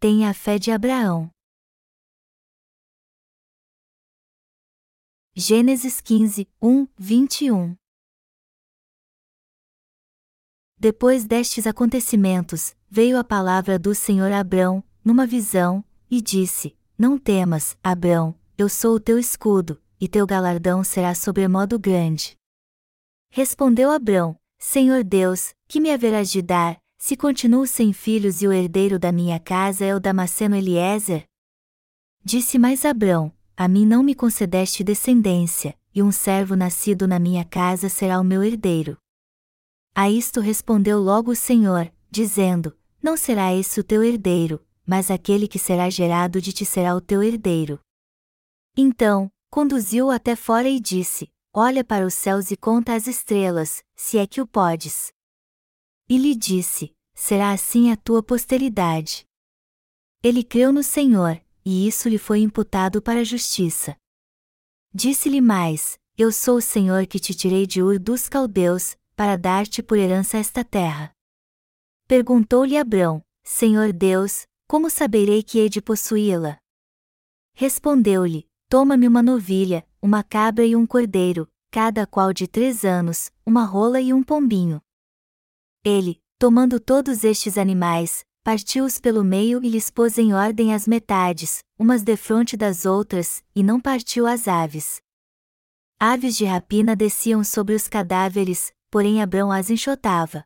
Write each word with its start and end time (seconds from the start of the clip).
tenha 0.00 0.30
a 0.30 0.34
fé 0.34 0.58
de 0.58 0.70
Abraão. 0.70 1.28
Gênesis 5.34 6.00
15, 6.00 6.48
1, 6.62 6.86
21 6.96 7.76
Depois 10.78 11.24
destes 11.24 11.66
acontecimentos, 11.66 12.76
veio 12.88 13.18
a 13.18 13.24
palavra 13.24 13.76
do 13.76 13.92
Senhor 13.92 14.30
a 14.30 14.38
Abrão, 14.38 14.84
numa 15.04 15.26
visão, 15.26 15.84
e 16.08 16.20
disse: 16.20 16.76
Não 16.96 17.18
temas, 17.18 17.76
Abrão, 17.82 18.38
eu 18.56 18.68
sou 18.68 18.94
o 18.94 19.00
teu 19.00 19.18
escudo, 19.18 19.82
e 20.00 20.06
teu 20.06 20.24
galardão 20.26 20.84
será 20.84 21.12
sobremodo 21.12 21.76
grande. 21.76 22.36
Respondeu 23.30 23.90
Abrão: 23.90 24.38
Senhor 24.60 25.02
Deus, 25.02 25.54
que 25.66 25.80
me 25.80 25.90
haverás 25.90 26.30
de 26.30 26.40
dar, 26.40 26.80
se 26.98 27.16
continuo 27.16 27.64
sem 27.64 27.92
filhos 27.92 28.42
e 28.42 28.48
o 28.48 28.52
herdeiro 28.52 28.98
da 28.98 29.12
minha 29.12 29.38
casa 29.38 29.84
é 29.84 29.94
o 29.94 30.00
Damasceno 30.00 30.56
Eliezer? 30.56 31.24
Disse 32.24 32.58
mais 32.58 32.84
Abrão: 32.84 33.32
A 33.56 33.68
mim 33.68 33.86
não 33.86 34.02
me 34.02 34.14
concedeste 34.14 34.82
descendência, 34.82 35.78
e 35.94 36.02
um 36.02 36.10
servo 36.10 36.56
nascido 36.56 37.06
na 37.06 37.18
minha 37.18 37.44
casa 37.44 37.88
será 37.88 38.20
o 38.20 38.24
meu 38.24 38.42
herdeiro. 38.42 38.98
A 39.94 40.10
isto 40.10 40.40
respondeu 40.40 40.98
logo 41.00 41.30
o 41.30 41.36
Senhor, 41.36 41.90
dizendo: 42.10 42.76
Não 43.00 43.16
será 43.16 43.54
esse 43.54 43.78
o 43.78 43.84
teu 43.84 44.02
herdeiro, 44.02 44.60
mas 44.84 45.10
aquele 45.10 45.46
que 45.46 45.58
será 45.58 45.88
gerado 45.88 46.40
de 46.40 46.52
ti 46.52 46.64
será 46.64 46.96
o 46.96 47.00
teu 47.00 47.22
herdeiro. 47.22 47.80
Então, 48.76 49.30
conduziu-o 49.50 50.10
até 50.10 50.34
fora 50.34 50.68
e 50.68 50.80
disse: 50.80 51.30
Olha 51.54 51.84
para 51.84 52.04
os 52.04 52.14
céus 52.14 52.50
e 52.50 52.56
conta 52.56 52.94
as 52.94 53.06
estrelas, 53.06 53.84
se 53.94 54.18
é 54.18 54.26
que 54.26 54.40
o 54.40 54.46
podes. 54.46 55.12
E 56.08 56.16
lhe 56.16 56.34
disse: 56.34 56.94
Será 57.14 57.50
assim 57.50 57.90
a 57.90 57.96
tua 57.96 58.22
posteridade. 58.22 59.26
Ele 60.22 60.42
creu 60.42 60.72
no 60.72 60.82
Senhor, 60.82 61.40
e 61.64 61.86
isso 61.86 62.08
lhe 62.08 62.16
foi 62.16 62.40
imputado 62.40 63.02
para 63.02 63.20
a 63.20 63.24
justiça. 63.24 63.96
Disse-lhe 64.94 65.40
mais: 65.40 65.98
Eu 66.16 66.32
sou 66.32 66.56
o 66.56 66.62
Senhor 66.62 67.06
que 67.06 67.18
te 67.18 67.34
tirei 67.34 67.66
de 67.66 67.82
Ur 67.82 67.98
dos 67.98 68.28
caldeus, 68.28 68.96
para 69.14 69.36
dar-te 69.36 69.82
por 69.82 69.98
herança 69.98 70.38
esta 70.38 70.64
terra. 70.64 71.12
Perguntou-lhe 72.06 72.78
Abrão: 72.78 73.22
Senhor 73.44 73.92
Deus, 73.92 74.46
como 74.66 74.88
saberei 74.88 75.42
que 75.42 75.58
hei 75.58 75.68
de 75.68 75.82
possuí-la? 75.82 76.58
Respondeu-lhe: 77.54 78.48
Toma-me 78.70 79.06
uma 79.06 79.22
novilha, 79.22 79.86
uma 80.00 80.22
cabra 80.22 80.64
e 80.64 80.74
um 80.74 80.86
cordeiro, 80.86 81.46
cada 81.70 82.06
qual 82.06 82.32
de 82.32 82.46
três 82.46 82.84
anos, 82.84 83.30
uma 83.44 83.64
rola 83.64 84.00
e 84.00 84.14
um 84.14 84.22
pombinho. 84.22 84.80
Ele, 85.88 86.20
tomando 86.38 86.78
todos 86.78 87.24
estes 87.24 87.56
animais, 87.56 88.22
partiu-os 88.44 89.00
pelo 89.00 89.24
meio 89.24 89.64
e 89.64 89.70
lhes 89.70 89.88
pôs 89.88 90.18
em 90.18 90.34
ordem 90.34 90.74
as 90.74 90.86
metades, 90.86 91.60
umas 91.78 92.02
defronte 92.02 92.58
das 92.58 92.84
outras, 92.84 93.42
e 93.54 93.62
não 93.62 93.80
partiu 93.80 94.26
as 94.26 94.46
aves. 94.46 95.00
Aves 95.98 96.36
de 96.36 96.44
rapina 96.44 96.94
desciam 96.94 97.42
sobre 97.42 97.74
os 97.74 97.88
cadáveres, 97.88 98.70
porém 98.90 99.22
Abrão 99.22 99.50
as 99.50 99.70
enxotava. 99.70 100.44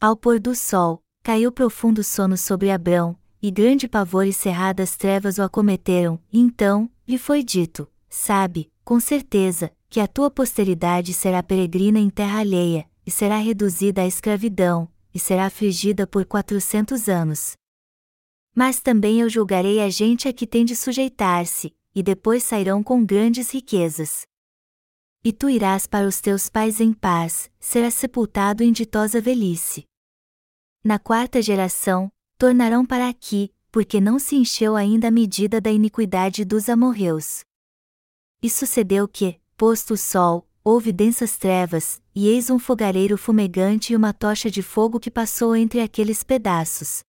Ao 0.00 0.16
pôr 0.16 0.40
do 0.40 0.54
sol, 0.54 1.02
caiu 1.22 1.52
profundo 1.52 2.02
sono 2.02 2.36
sobre 2.38 2.70
Abrão, 2.70 3.18
e 3.42 3.50
grande 3.50 3.86
pavor 3.86 4.26
e 4.26 4.32
cerradas 4.32 4.96
trevas 4.96 5.36
o 5.36 5.42
acometeram, 5.42 6.18
e 6.32 6.40
então, 6.40 6.90
lhe 7.06 7.18
foi 7.18 7.42
dito: 7.42 7.86
Sabe, 8.08 8.72
com 8.82 8.98
certeza, 8.98 9.70
que 9.90 10.00
a 10.00 10.08
tua 10.08 10.30
posteridade 10.30 11.12
será 11.12 11.42
peregrina 11.42 11.98
em 11.98 12.08
terra 12.08 12.40
alheia, 12.40 12.88
e 13.08 13.10
será 13.10 13.38
reduzida 13.38 14.02
à 14.02 14.06
escravidão, 14.06 14.86
e 15.14 15.18
será 15.18 15.46
afligida 15.46 16.06
por 16.06 16.26
quatrocentos 16.26 17.08
anos. 17.08 17.56
Mas 18.54 18.80
também 18.80 19.22
eu 19.22 19.30
julgarei 19.30 19.80
a 19.80 19.88
gente 19.88 20.28
a 20.28 20.32
que 20.34 20.46
tem 20.46 20.62
de 20.62 20.76
sujeitar-se, 20.76 21.74
e 21.94 22.02
depois 22.02 22.42
sairão 22.42 22.82
com 22.82 23.02
grandes 23.02 23.50
riquezas. 23.50 24.26
E 25.24 25.32
tu 25.32 25.48
irás 25.48 25.86
para 25.86 26.06
os 26.06 26.20
teus 26.20 26.50
pais 26.50 26.82
em 26.82 26.92
paz, 26.92 27.50
serás 27.58 27.94
sepultado 27.94 28.62
em 28.62 28.70
ditosa 28.70 29.22
velhice. 29.22 29.86
Na 30.84 30.98
quarta 30.98 31.40
geração, 31.40 32.12
tornarão 32.36 32.84
para 32.84 33.08
aqui, 33.08 33.50
porque 33.72 34.02
não 34.02 34.18
se 34.18 34.36
encheu 34.36 34.76
ainda 34.76 35.08
a 35.08 35.10
medida 35.10 35.62
da 35.62 35.70
iniquidade 35.70 36.44
dos 36.44 36.68
amorreus. 36.68 37.40
E 38.42 38.50
sucedeu 38.50 39.08
que, 39.08 39.40
posto 39.56 39.94
o 39.94 39.96
sol, 39.96 40.47
houve 40.68 40.92
densas 40.92 41.38
trevas, 41.38 41.98
e 42.14 42.28
eis 42.28 42.50
um 42.50 42.58
fogareiro 42.58 43.16
fumegante 43.16 43.94
e 43.94 43.96
uma 43.96 44.12
tocha 44.12 44.50
de 44.50 44.62
fogo 44.62 45.00
que 45.00 45.10
passou 45.10 45.56
entre 45.56 45.80
aqueles 45.80 46.22
pedaços. 46.22 47.00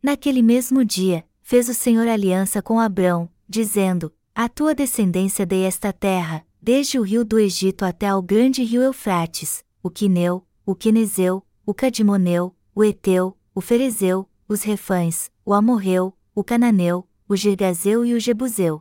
Naquele 0.00 0.42
mesmo 0.42 0.84
dia, 0.84 1.24
fez 1.40 1.68
o 1.68 1.74
Senhor 1.74 2.06
aliança 2.06 2.62
com 2.62 2.78
Abrão, 2.78 3.28
dizendo: 3.48 4.12
A 4.32 4.48
tua 4.48 4.76
descendência 4.76 5.44
dei 5.44 5.64
esta 5.64 5.92
terra, 5.92 6.46
desde 6.60 7.00
o 7.00 7.02
rio 7.02 7.24
do 7.24 7.36
Egito 7.36 7.84
até 7.84 8.06
ao 8.06 8.22
grande 8.22 8.62
rio 8.62 8.80
Eufrates, 8.80 9.64
o 9.82 9.90
Quineu, 9.90 10.46
o 10.64 10.76
Quenezeu, 10.76 11.42
o 11.66 11.74
Cadimoneu, 11.74 12.54
o 12.72 12.84
Eteu, 12.84 13.36
o 13.52 13.60
Ferezeu, 13.60 14.28
os 14.48 14.62
Refães, 14.62 15.32
o 15.44 15.52
Amorreu, 15.52 16.16
o 16.32 16.44
Cananeu, 16.44 17.08
o 17.28 17.34
Girgazeu 17.34 18.04
e 18.06 18.14
o 18.14 18.20
Jebuseu. 18.20 18.80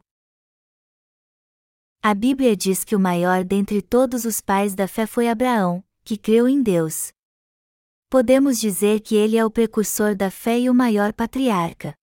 A 2.03 2.15
Bíblia 2.15 2.57
diz 2.57 2.83
que 2.83 2.95
o 2.95 2.99
maior 2.99 3.43
dentre 3.43 3.79
todos 3.79 4.25
os 4.25 4.41
pais 4.41 4.73
da 4.73 4.87
fé 4.87 5.05
foi 5.05 5.29
Abraão, 5.29 5.83
que 6.03 6.17
creu 6.17 6.49
em 6.49 6.63
Deus. 6.63 7.13
Podemos 8.09 8.59
dizer 8.59 9.01
que 9.01 9.15
ele 9.15 9.37
é 9.37 9.45
o 9.45 9.51
precursor 9.51 10.15
da 10.15 10.31
fé 10.31 10.59
e 10.59 10.67
o 10.67 10.73
maior 10.73 11.13
patriarca. 11.13 11.93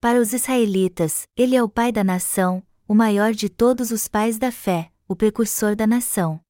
Para 0.00 0.20
os 0.20 0.32
israelitas, 0.32 1.24
ele 1.36 1.56
é 1.56 1.62
o 1.62 1.68
pai 1.68 1.90
da 1.90 2.04
nação, 2.04 2.64
o 2.86 2.94
maior 2.94 3.32
de 3.32 3.48
todos 3.48 3.90
os 3.90 4.06
pais 4.06 4.38
da 4.38 4.52
fé, 4.52 4.92
o 5.08 5.16
precursor 5.16 5.74
da 5.74 5.88
nação. 5.88 6.40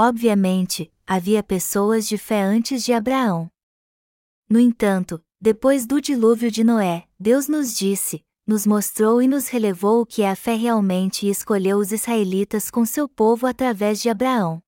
Obviamente, 0.00 0.90
havia 1.06 1.42
pessoas 1.42 2.08
de 2.08 2.16
fé 2.16 2.40
antes 2.40 2.82
de 2.82 2.94
Abraão. 2.94 3.46
No 4.48 4.58
entanto, 4.58 5.22
depois 5.38 5.86
do 5.86 6.00
dilúvio 6.00 6.50
de 6.50 6.64
Noé, 6.64 7.06
Deus 7.20 7.46
nos 7.46 7.76
disse, 7.76 8.24
nos 8.48 8.66
mostrou 8.66 9.20
e 9.20 9.28
nos 9.28 9.48
relevou 9.48 10.00
o 10.00 10.06
que 10.06 10.22
é 10.22 10.30
a 10.30 10.34
fé 10.34 10.54
realmente 10.54 11.26
e 11.26 11.30
escolheu 11.30 11.76
os 11.76 11.92
israelitas 11.92 12.70
com 12.70 12.82
seu 12.86 13.06
povo 13.06 13.46
através 13.46 14.00
de 14.00 14.08
Abraão. 14.08 14.62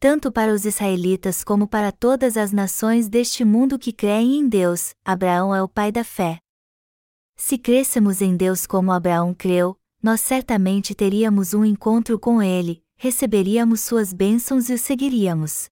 Tanto 0.00 0.32
para 0.32 0.54
os 0.54 0.64
israelitas 0.64 1.44
como 1.44 1.68
para 1.68 1.92
todas 1.92 2.38
as 2.38 2.50
nações 2.50 3.06
deste 3.06 3.44
mundo 3.44 3.78
que 3.78 3.92
creem 3.92 4.38
em 4.38 4.48
Deus, 4.48 4.94
Abraão 5.04 5.54
é 5.54 5.62
o 5.62 5.68
pai 5.68 5.92
da 5.92 6.02
fé. 6.02 6.38
Se 7.36 7.58
crêssemos 7.58 8.22
em 8.22 8.34
Deus 8.34 8.66
como 8.66 8.90
Abraão 8.90 9.34
creu, 9.34 9.78
nós 10.02 10.22
certamente 10.22 10.94
teríamos 10.94 11.52
um 11.52 11.66
encontro 11.66 12.18
com 12.18 12.40
ele, 12.40 12.82
receberíamos 12.96 13.82
suas 13.82 14.14
bênçãos 14.14 14.70
e 14.70 14.72
o 14.72 14.78
seguiríamos. 14.78 15.68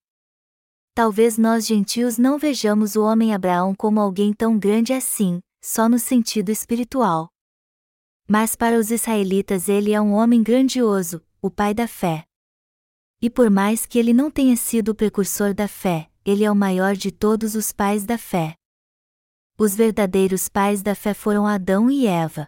Talvez 0.94 1.38
nós 1.38 1.66
gentios 1.66 2.18
não 2.18 2.36
vejamos 2.36 2.94
o 2.94 3.02
homem 3.02 3.32
Abraão 3.32 3.74
como 3.74 4.00
alguém 4.00 4.34
tão 4.34 4.58
grande 4.58 4.92
assim, 4.92 5.40
só 5.66 5.88
no 5.88 5.98
sentido 5.98 6.50
espiritual. 6.50 7.28
Mas 8.28 8.54
para 8.54 8.78
os 8.78 8.92
israelitas 8.92 9.68
ele 9.68 9.92
é 9.92 10.00
um 10.00 10.12
homem 10.12 10.40
grandioso, 10.40 11.20
o 11.42 11.50
pai 11.50 11.74
da 11.74 11.88
fé. 11.88 12.24
E 13.20 13.28
por 13.28 13.50
mais 13.50 13.84
que 13.84 13.98
ele 13.98 14.12
não 14.12 14.30
tenha 14.30 14.56
sido 14.56 14.90
o 14.90 14.94
precursor 14.94 15.52
da 15.52 15.66
fé, 15.66 16.08
ele 16.24 16.44
é 16.44 16.50
o 16.52 16.54
maior 16.54 16.94
de 16.94 17.10
todos 17.10 17.56
os 17.56 17.72
pais 17.72 18.06
da 18.06 18.16
fé. 18.16 18.54
Os 19.58 19.74
verdadeiros 19.74 20.48
pais 20.48 20.82
da 20.82 20.94
fé 20.94 21.12
foram 21.12 21.44
Adão 21.44 21.90
e 21.90 22.06
Eva. 22.06 22.46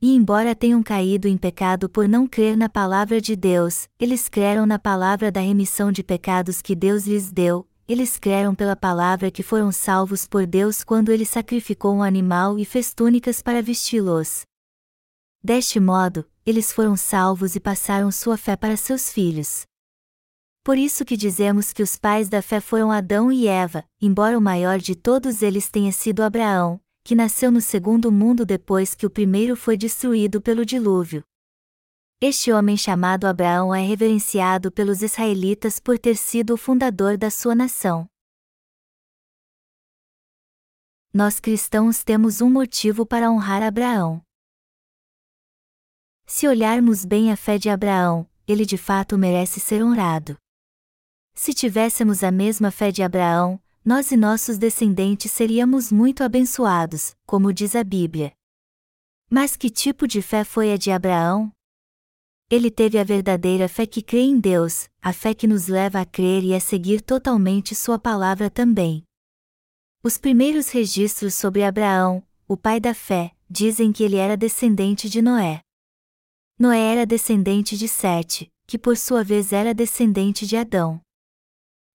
E 0.00 0.14
embora 0.14 0.54
tenham 0.54 0.80
caído 0.80 1.26
em 1.26 1.36
pecado 1.36 1.88
por 1.88 2.08
não 2.08 2.28
crer 2.28 2.56
na 2.56 2.68
palavra 2.68 3.20
de 3.20 3.34
Deus, 3.34 3.88
eles 3.98 4.28
creram 4.28 4.64
na 4.64 4.78
palavra 4.78 5.32
da 5.32 5.40
remissão 5.40 5.90
de 5.90 6.04
pecados 6.04 6.62
que 6.62 6.76
Deus 6.76 7.04
lhes 7.04 7.32
deu, 7.32 7.68
eles 7.86 8.18
creram 8.18 8.54
pela 8.54 8.76
palavra 8.76 9.30
que 9.30 9.42
foram 9.42 9.72
salvos 9.72 10.26
por 10.26 10.46
Deus 10.46 10.84
quando 10.84 11.10
ele 11.10 11.26
sacrificou 11.26 11.94
um 11.94 12.02
animal 12.02 12.58
e 12.58 12.64
fez 12.64 12.94
túnicas 12.94 13.42
para 13.42 13.62
vesti-los. 13.62 14.42
Deste 15.42 15.80
modo, 15.80 16.24
eles 16.46 16.72
foram 16.72 16.96
salvos 16.96 17.56
e 17.56 17.60
passaram 17.60 18.10
sua 18.10 18.36
fé 18.36 18.56
para 18.56 18.76
seus 18.76 19.12
filhos. 19.12 19.62
Por 20.64 20.78
isso 20.78 21.04
que 21.04 21.16
dizemos 21.16 21.72
que 21.72 21.82
os 21.82 21.96
pais 21.96 22.28
da 22.28 22.40
fé 22.40 22.60
foram 22.60 22.92
Adão 22.92 23.32
e 23.32 23.48
Eva, 23.48 23.84
embora 24.00 24.38
o 24.38 24.40
maior 24.40 24.78
de 24.78 24.94
todos 24.94 25.42
eles 25.42 25.68
tenha 25.68 25.90
sido 25.90 26.22
Abraão, 26.22 26.80
que 27.02 27.16
nasceu 27.16 27.50
no 27.50 27.60
segundo 27.60 28.12
mundo 28.12 28.46
depois 28.46 28.94
que 28.94 29.04
o 29.04 29.10
primeiro 29.10 29.56
foi 29.56 29.76
destruído 29.76 30.40
pelo 30.40 30.64
dilúvio. 30.64 31.24
Este 32.24 32.52
homem 32.52 32.76
chamado 32.76 33.26
Abraão 33.26 33.74
é 33.74 33.80
reverenciado 33.80 34.70
pelos 34.70 35.02
israelitas 35.02 35.80
por 35.80 35.98
ter 35.98 36.16
sido 36.16 36.54
o 36.54 36.56
fundador 36.56 37.18
da 37.18 37.32
sua 37.32 37.52
nação. 37.52 38.06
Nós 41.12 41.40
cristãos 41.40 42.04
temos 42.04 42.40
um 42.40 42.48
motivo 42.48 43.04
para 43.04 43.28
honrar 43.28 43.60
Abraão. 43.60 44.22
Se 46.24 46.46
olharmos 46.46 47.04
bem 47.04 47.32
a 47.32 47.36
fé 47.36 47.58
de 47.58 47.68
Abraão, 47.68 48.30
ele 48.46 48.64
de 48.64 48.78
fato 48.78 49.18
merece 49.18 49.58
ser 49.58 49.82
honrado. 49.82 50.36
Se 51.34 51.52
tivéssemos 51.52 52.22
a 52.22 52.30
mesma 52.30 52.70
fé 52.70 52.92
de 52.92 53.02
Abraão, 53.02 53.60
nós 53.84 54.12
e 54.12 54.16
nossos 54.16 54.58
descendentes 54.58 55.32
seríamos 55.32 55.90
muito 55.90 56.22
abençoados, 56.22 57.16
como 57.26 57.52
diz 57.52 57.74
a 57.74 57.82
Bíblia. 57.82 58.32
Mas 59.28 59.56
que 59.56 59.68
tipo 59.68 60.06
de 60.06 60.22
fé 60.22 60.44
foi 60.44 60.72
a 60.72 60.76
de 60.76 60.92
Abraão? 60.92 61.52
Ele 62.52 62.70
teve 62.70 62.98
a 62.98 63.02
verdadeira 63.02 63.66
fé 63.66 63.86
que 63.86 64.02
crê 64.02 64.20
em 64.20 64.38
Deus, 64.38 64.86
a 65.00 65.10
fé 65.10 65.32
que 65.32 65.46
nos 65.46 65.68
leva 65.68 66.02
a 66.02 66.04
crer 66.04 66.44
e 66.44 66.54
a 66.54 66.60
seguir 66.60 67.00
totalmente 67.00 67.74
Sua 67.74 67.98
palavra 67.98 68.50
também. 68.50 69.04
Os 70.04 70.18
primeiros 70.18 70.68
registros 70.68 71.32
sobre 71.32 71.64
Abraão, 71.64 72.22
o 72.46 72.54
pai 72.54 72.78
da 72.78 72.92
fé, 72.92 73.34
dizem 73.48 73.90
que 73.90 74.04
ele 74.04 74.16
era 74.16 74.36
descendente 74.36 75.08
de 75.08 75.22
Noé. 75.22 75.62
Noé 76.58 76.92
era 76.92 77.06
descendente 77.06 77.74
de 77.74 77.88
Sete, 77.88 78.52
que 78.66 78.76
por 78.76 78.98
sua 78.98 79.24
vez 79.24 79.50
era 79.50 79.72
descendente 79.72 80.46
de 80.46 80.54
Adão. 80.54 81.00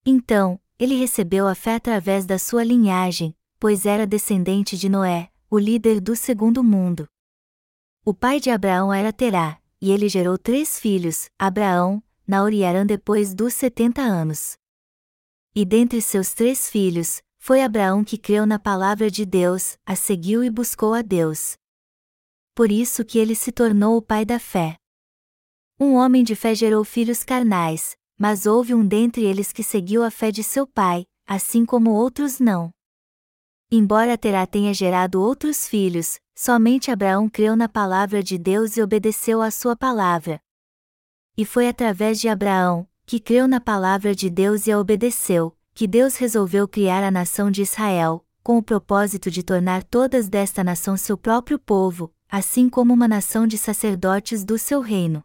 Então, 0.04 0.60
ele 0.76 0.96
recebeu 0.96 1.46
a 1.46 1.54
fé 1.54 1.76
através 1.76 2.26
da 2.26 2.36
sua 2.36 2.64
linhagem, 2.64 3.32
pois 3.60 3.86
era 3.86 4.04
descendente 4.04 4.76
de 4.76 4.88
Noé, 4.88 5.30
o 5.48 5.56
líder 5.56 6.00
do 6.00 6.16
segundo 6.16 6.64
mundo. 6.64 7.08
O 8.04 8.12
pai 8.12 8.40
de 8.40 8.50
Abraão 8.50 8.92
era 8.92 9.12
Terá, 9.12 9.57
e 9.80 9.90
ele 9.90 10.08
gerou 10.08 10.36
três 10.36 10.78
filhos, 10.78 11.28
Abraão, 11.38 12.02
Naor 12.26 12.52
e 12.52 12.64
Arã 12.64 12.84
depois 12.84 13.34
dos 13.34 13.54
setenta 13.54 14.02
anos. 14.02 14.56
E 15.54 15.64
dentre 15.64 16.00
seus 16.02 16.34
três 16.34 16.68
filhos, 16.68 17.22
foi 17.38 17.62
Abraão 17.62 18.04
que 18.04 18.18
creu 18.18 18.44
na 18.44 18.58
palavra 18.58 19.10
de 19.10 19.24
Deus, 19.24 19.78
a 19.86 19.94
seguiu 19.96 20.44
e 20.44 20.50
buscou 20.50 20.92
a 20.92 21.02
Deus. 21.02 21.56
Por 22.54 22.70
isso 22.70 23.04
que 23.04 23.18
ele 23.18 23.34
se 23.34 23.52
tornou 23.52 23.96
o 23.96 24.02
pai 24.02 24.24
da 24.24 24.38
fé. 24.38 24.76
Um 25.80 25.94
homem 25.94 26.24
de 26.24 26.34
fé 26.34 26.54
gerou 26.54 26.84
filhos 26.84 27.22
carnais, 27.22 27.96
mas 28.18 28.46
houve 28.46 28.74
um 28.74 28.84
dentre 28.84 29.24
eles 29.24 29.52
que 29.52 29.62
seguiu 29.62 30.02
a 30.02 30.10
fé 30.10 30.32
de 30.32 30.42
seu 30.42 30.66
pai, 30.66 31.06
assim 31.26 31.64
como 31.64 31.92
outros 31.92 32.40
não. 32.40 32.70
Embora 33.70 34.16
Terá 34.16 34.46
tenha 34.46 34.72
gerado 34.72 35.20
outros 35.20 35.68
filhos, 35.68 36.18
somente 36.34 36.90
Abraão 36.90 37.28
creu 37.28 37.54
na 37.54 37.68
palavra 37.68 38.22
de 38.22 38.38
Deus 38.38 38.78
e 38.78 38.82
obedeceu 38.82 39.42
à 39.42 39.50
sua 39.50 39.76
palavra. 39.76 40.40
E 41.36 41.44
foi 41.44 41.68
através 41.68 42.18
de 42.18 42.30
Abraão, 42.30 42.88
que 43.04 43.20
creu 43.20 43.46
na 43.46 43.60
palavra 43.60 44.14
de 44.14 44.30
Deus 44.30 44.66
e 44.66 44.72
a 44.72 44.78
obedeceu, 44.78 45.54
que 45.74 45.86
Deus 45.86 46.16
resolveu 46.16 46.66
criar 46.66 47.04
a 47.04 47.10
nação 47.10 47.50
de 47.50 47.60
Israel, 47.60 48.24
com 48.42 48.56
o 48.56 48.62
propósito 48.62 49.30
de 49.30 49.42
tornar 49.42 49.84
todas 49.84 50.30
desta 50.30 50.64
nação 50.64 50.96
seu 50.96 51.18
próprio 51.18 51.58
povo, 51.58 52.10
assim 52.26 52.70
como 52.70 52.94
uma 52.94 53.06
nação 53.06 53.46
de 53.46 53.58
sacerdotes 53.58 54.46
do 54.46 54.58
seu 54.58 54.80
reino. 54.80 55.22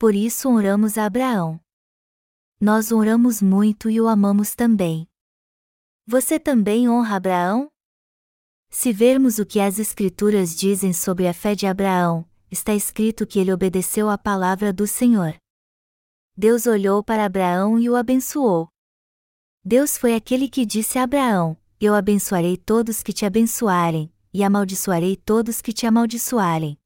Por 0.00 0.16
isso 0.16 0.48
honramos 0.48 0.98
a 0.98 1.06
Abraão. 1.06 1.60
Nós 2.60 2.90
honramos 2.90 3.40
muito 3.40 3.88
e 3.88 4.00
o 4.00 4.08
amamos 4.08 4.56
também. 4.56 5.08
Você 6.08 6.38
também 6.38 6.88
honra 6.88 7.16
Abraão? 7.16 7.68
Se 8.70 8.92
vermos 8.92 9.40
o 9.40 9.44
que 9.44 9.58
as 9.58 9.80
Escrituras 9.80 10.54
dizem 10.54 10.92
sobre 10.92 11.26
a 11.26 11.34
fé 11.34 11.56
de 11.56 11.66
Abraão, 11.66 12.24
está 12.48 12.72
escrito 12.72 13.26
que 13.26 13.40
ele 13.40 13.52
obedeceu 13.52 14.08
à 14.08 14.16
palavra 14.16 14.72
do 14.72 14.86
Senhor. 14.86 15.36
Deus 16.36 16.66
olhou 16.66 17.02
para 17.02 17.24
Abraão 17.24 17.76
e 17.76 17.90
o 17.90 17.96
abençoou. 17.96 18.68
Deus 19.64 19.98
foi 19.98 20.14
aquele 20.14 20.48
que 20.48 20.64
disse 20.64 20.96
a 20.96 21.02
Abraão: 21.02 21.56
Eu 21.80 21.92
abençoarei 21.92 22.56
todos 22.56 23.02
que 23.02 23.12
te 23.12 23.26
abençoarem, 23.26 24.12
e 24.32 24.44
amaldiçoarei 24.44 25.16
todos 25.16 25.60
que 25.60 25.72
te 25.72 25.88
amaldiçoarem. 25.88 26.78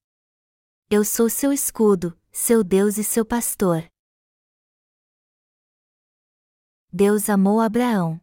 Eu 0.89 1.05
sou 1.05 1.29
seu 1.29 1.53
escudo, 1.53 2.19
seu 2.33 2.65
Deus 2.65 2.97
e 2.97 3.05
seu 3.05 3.27
pastor. 3.27 3.87
Deus 6.91 7.29
amou 7.29 7.61
Abraão. 7.61 8.19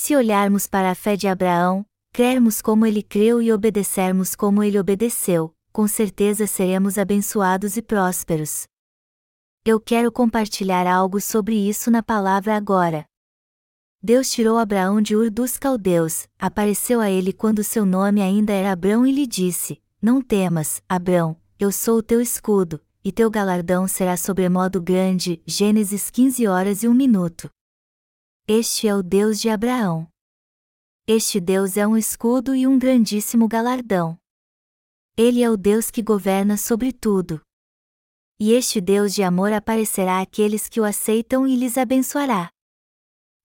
Se 0.00 0.14
olharmos 0.14 0.68
para 0.68 0.92
a 0.92 0.94
fé 0.94 1.16
de 1.16 1.26
Abraão, 1.26 1.84
crermos 2.12 2.62
como 2.62 2.86
ele 2.86 3.02
creu 3.02 3.42
e 3.42 3.52
obedecermos 3.52 4.36
como 4.36 4.62
ele 4.62 4.78
obedeceu, 4.78 5.52
com 5.72 5.88
certeza 5.88 6.46
seremos 6.46 6.96
abençoados 6.96 7.76
e 7.76 7.82
prósperos. 7.82 8.68
Eu 9.64 9.80
quero 9.80 10.12
compartilhar 10.12 10.86
algo 10.86 11.20
sobre 11.20 11.56
isso 11.56 11.90
na 11.90 12.00
palavra 12.00 12.56
agora. 12.56 13.04
Deus 14.00 14.30
tirou 14.30 14.56
Abraão 14.56 15.02
de 15.02 15.16
Ur 15.16 15.30
dos 15.30 15.56
Caldeus, 15.58 16.28
apareceu 16.38 17.00
a 17.00 17.10
ele 17.10 17.32
quando 17.32 17.64
seu 17.64 17.84
nome 17.84 18.22
ainda 18.22 18.52
era 18.52 18.70
Abrão 18.70 19.04
e 19.04 19.10
lhe 19.10 19.26
disse: 19.26 19.82
Não 20.00 20.22
temas, 20.22 20.80
Abrão, 20.88 21.36
eu 21.58 21.72
sou 21.72 21.98
o 21.98 22.02
teu 22.04 22.20
escudo, 22.20 22.80
e 23.02 23.10
teu 23.10 23.28
galardão 23.28 23.88
será 23.88 24.16
sobremodo 24.16 24.80
grande. 24.80 25.42
Gênesis 25.44 26.08
15 26.08 26.46
horas 26.46 26.84
e 26.84 26.88
1 26.88 26.94
minuto. 26.94 27.50
Este 28.50 28.88
é 28.88 28.94
o 28.94 29.02
Deus 29.02 29.38
de 29.38 29.50
Abraão. 29.50 30.08
Este 31.06 31.38
Deus 31.38 31.76
é 31.76 31.86
um 31.86 31.98
escudo 31.98 32.56
e 32.56 32.66
um 32.66 32.78
grandíssimo 32.78 33.46
galardão. 33.46 34.18
Ele 35.18 35.42
é 35.42 35.50
o 35.50 35.54
Deus 35.54 35.90
que 35.90 36.02
governa 36.02 36.56
sobre 36.56 36.90
tudo. 36.90 37.42
E 38.40 38.52
este 38.52 38.80
Deus 38.80 39.14
de 39.14 39.22
amor 39.22 39.52
aparecerá 39.52 40.22
àqueles 40.22 40.66
que 40.66 40.80
o 40.80 40.84
aceitam 40.84 41.46
e 41.46 41.56
lhes 41.56 41.76
abençoará. 41.76 42.48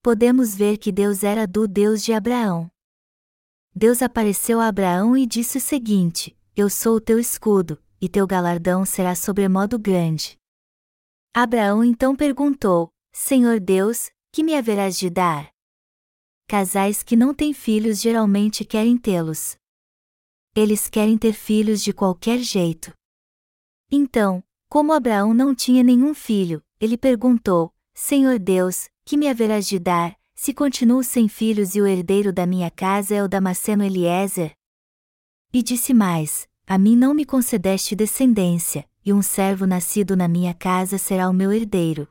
Podemos 0.01 0.55
ver 0.55 0.77
que 0.77 0.89
Deus 0.89 1.21
era 1.21 1.45
do 1.45 1.67
Deus 1.67 2.01
de 2.01 2.13
Abraão. 2.13 2.71
Deus 3.75 4.01
apareceu 4.01 4.61
a 4.61 4.69
Abraão 4.69 5.17
e 5.17 5.27
disse 5.27 5.57
o 5.57 5.61
seguinte: 5.61 6.33
Eu 6.55 6.69
sou 6.69 6.95
o 6.95 7.01
teu 7.01 7.19
escudo, 7.19 7.77
e 7.99 8.07
teu 8.07 8.25
galardão 8.25 8.85
será 8.85 9.15
sobremodo 9.15 9.77
grande. 9.77 10.37
Abraão 11.33 11.83
então 11.83 12.15
perguntou: 12.15 12.87
Senhor 13.11 13.59
Deus, 13.59 14.09
que 14.33 14.43
me 14.43 14.55
haverás 14.55 14.97
de 14.97 15.11
dar? 15.11 15.53
Casais 16.47 17.03
que 17.03 17.15
não 17.15 17.35
têm 17.35 17.53
filhos 17.53 18.01
geralmente 18.01 18.65
querem 18.65 18.97
tê-los. 18.97 19.55
Eles 20.55 20.89
querem 20.89 21.19
ter 21.19 21.33
filhos 21.33 21.83
de 21.83 21.93
qualquer 21.93 22.39
jeito. 22.39 22.91
Então, 23.91 24.43
como 24.67 24.91
Abraão 24.91 25.35
não 25.35 25.53
tinha 25.53 25.83
nenhum 25.83 26.15
filho, 26.15 26.63
ele 26.81 26.97
perguntou: 26.97 27.71
Senhor 27.93 28.39
Deus, 28.39 28.89
que 29.05 29.15
me 29.15 29.29
haverás 29.29 29.67
de 29.67 29.77
dar, 29.77 30.17
se 30.33 30.51
continuo 30.51 31.03
sem 31.03 31.27
filhos 31.27 31.75
e 31.75 31.81
o 31.81 31.85
herdeiro 31.85 32.33
da 32.33 32.47
minha 32.47 32.71
casa 32.71 33.13
é 33.13 33.23
o 33.23 33.29
Damasceno 33.29 33.83
Eliezer? 33.83 34.55
E 35.53 35.61
disse 35.61 35.93
mais: 35.93 36.47
A 36.65 36.79
mim 36.79 36.95
não 36.95 37.13
me 37.13 37.23
concedeste 37.23 37.95
descendência, 37.95 38.89
e 39.05 39.13
um 39.13 39.21
servo 39.21 39.67
nascido 39.67 40.17
na 40.17 40.27
minha 40.27 40.55
casa 40.55 40.97
será 40.97 41.29
o 41.29 41.33
meu 41.33 41.53
herdeiro. 41.53 42.07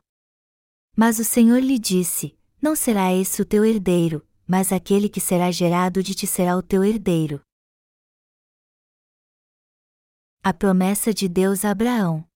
Mas 0.95 1.17
o 1.17 1.23
Senhor 1.23 1.59
lhe 1.59 1.79
disse: 1.79 2.37
Não 2.61 2.75
será 2.75 3.11
esse 3.11 3.41
o 3.41 3.45
teu 3.45 3.65
herdeiro, 3.65 4.25
mas 4.47 4.71
aquele 4.71 5.09
que 5.09 5.19
será 5.19 5.49
gerado 5.49 6.03
de 6.03 6.13
ti 6.13 6.27
será 6.27 6.55
o 6.55 6.61
teu 6.61 6.83
herdeiro. 6.83 7.41
A 10.43 10.53
promessa 10.53 11.13
de 11.13 11.27
Deus 11.27 11.65
a 11.65 11.71
Abraão. 11.71 12.27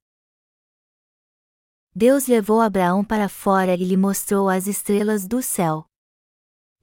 Deus 1.93 2.27
levou 2.27 2.61
Abraão 2.61 3.03
para 3.03 3.27
fora 3.27 3.73
e 3.73 3.83
lhe 3.83 3.97
mostrou 3.97 4.49
as 4.49 4.65
estrelas 4.65 5.27
do 5.27 5.41
céu. 5.41 5.85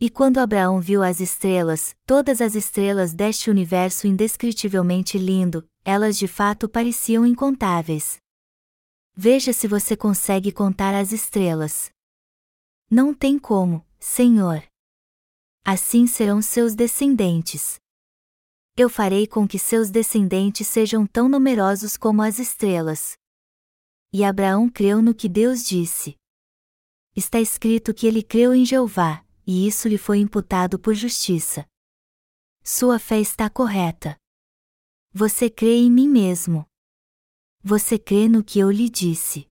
E 0.00 0.10
quando 0.10 0.38
Abraão 0.38 0.80
viu 0.80 1.02
as 1.02 1.20
estrelas, 1.20 1.96
todas 2.04 2.40
as 2.40 2.54
estrelas 2.54 3.14
deste 3.14 3.48
universo 3.48 4.06
indescritivelmente 4.06 5.16
lindo, 5.16 5.66
elas 5.84 6.18
de 6.18 6.26
fato 6.28 6.68
pareciam 6.68 7.25
incontáveis. 7.25 8.23
Veja 9.16 9.52
se 9.52 9.68
você 9.68 9.97
consegue 9.97 10.50
contar 10.50 10.94
as 10.94 11.12
estrelas. 11.12 11.90
Não 12.90 13.14
tem 13.14 13.38
como, 13.38 13.87
Senhor. 14.00 14.62
Assim 15.64 16.06
serão 16.06 16.42
seus 16.42 16.75
descendentes. 16.75 17.76
Eu 18.76 18.90
farei 18.90 19.26
com 19.26 19.47
que 19.47 19.56
seus 19.56 19.88
descendentes 19.88 20.66
sejam 20.66 21.06
tão 21.06 21.28
numerosos 21.28 21.97
como 21.97 22.23
as 22.23 22.40
estrelas. 22.40 23.16
E 24.12 24.25
Abraão 24.25 24.68
creu 24.68 25.00
no 25.00 25.14
que 25.14 25.28
Deus 25.28 25.64
disse. 25.64 26.16
Está 27.14 27.40
escrito 27.40 27.94
que 27.94 28.09
ele 28.09 28.23
creu 28.23 28.52
em 28.52 28.66
Jeová, 28.66 29.25
e 29.47 29.66
isso 29.66 29.87
lhe 29.87 29.97
foi 29.97 30.18
imputado 30.18 30.76
por 30.76 30.92
justiça. 30.92 31.64
Sua 32.64 32.99
fé 32.99 33.21
está 33.21 33.49
correta. 33.49 34.16
Você 35.12 35.49
crê 35.49 35.76
em 35.76 35.90
mim 35.90 36.09
mesmo. 36.09 36.66
Você 37.66 37.99
crê 37.99 38.28
no 38.28 38.44
que 38.44 38.59
eu 38.59 38.71
lhe 38.71 38.90
disse. 38.90 39.47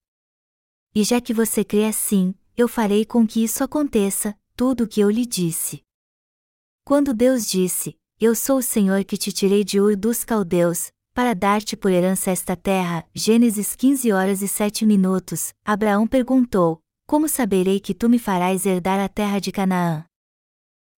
E 0.93 1.03
já 1.03 1.19
que 1.19 1.33
você 1.33 1.63
crê 1.63 1.85
assim, 1.85 2.35
eu 2.55 2.67
farei 2.67 3.03
com 3.05 3.25
que 3.25 3.43
isso 3.43 3.63
aconteça, 3.63 4.37
tudo 4.55 4.83
o 4.83 4.87
que 4.87 5.01
eu 5.01 5.09
lhe 5.09 5.25
disse. 5.25 5.81
Quando 6.85 7.11
Deus 7.11 7.47
disse: 7.47 7.97
Eu 8.19 8.35
sou 8.35 8.59
o 8.59 8.61
Senhor 8.61 9.03
que 9.03 9.17
te 9.17 9.31
tirei 9.31 9.63
de 9.63 9.81
Ur 9.81 9.95
dos 9.95 10.23
Caldeus, 10.23 10.91
para 11.11 11.33
dar-te 11.33 11.75
por 11.75 11.89
herança 11.89 12.29
esta 12.29 12.55
terra. 12.55 13.03
Gênesis 13.15 13.75
15 13.75 14.11
horas 14.11 14.43
e 14.43 14.47
7 14.47 14.85
minutos. 14.85 15.51
Abraão 15.65 16.05
perguntou: 16.05 16.83
Como 17.07 17.27
saberei 17.27 17.79
que 17.79 17.95
tu 17.95 18.07
me 18.07 18.19
farás 18.19 18.67
herdar 18.67 18.99
a 18.99 19.09
terra 19.09 19.39
de 19.39 19.51
Canaã? 19.51 20.05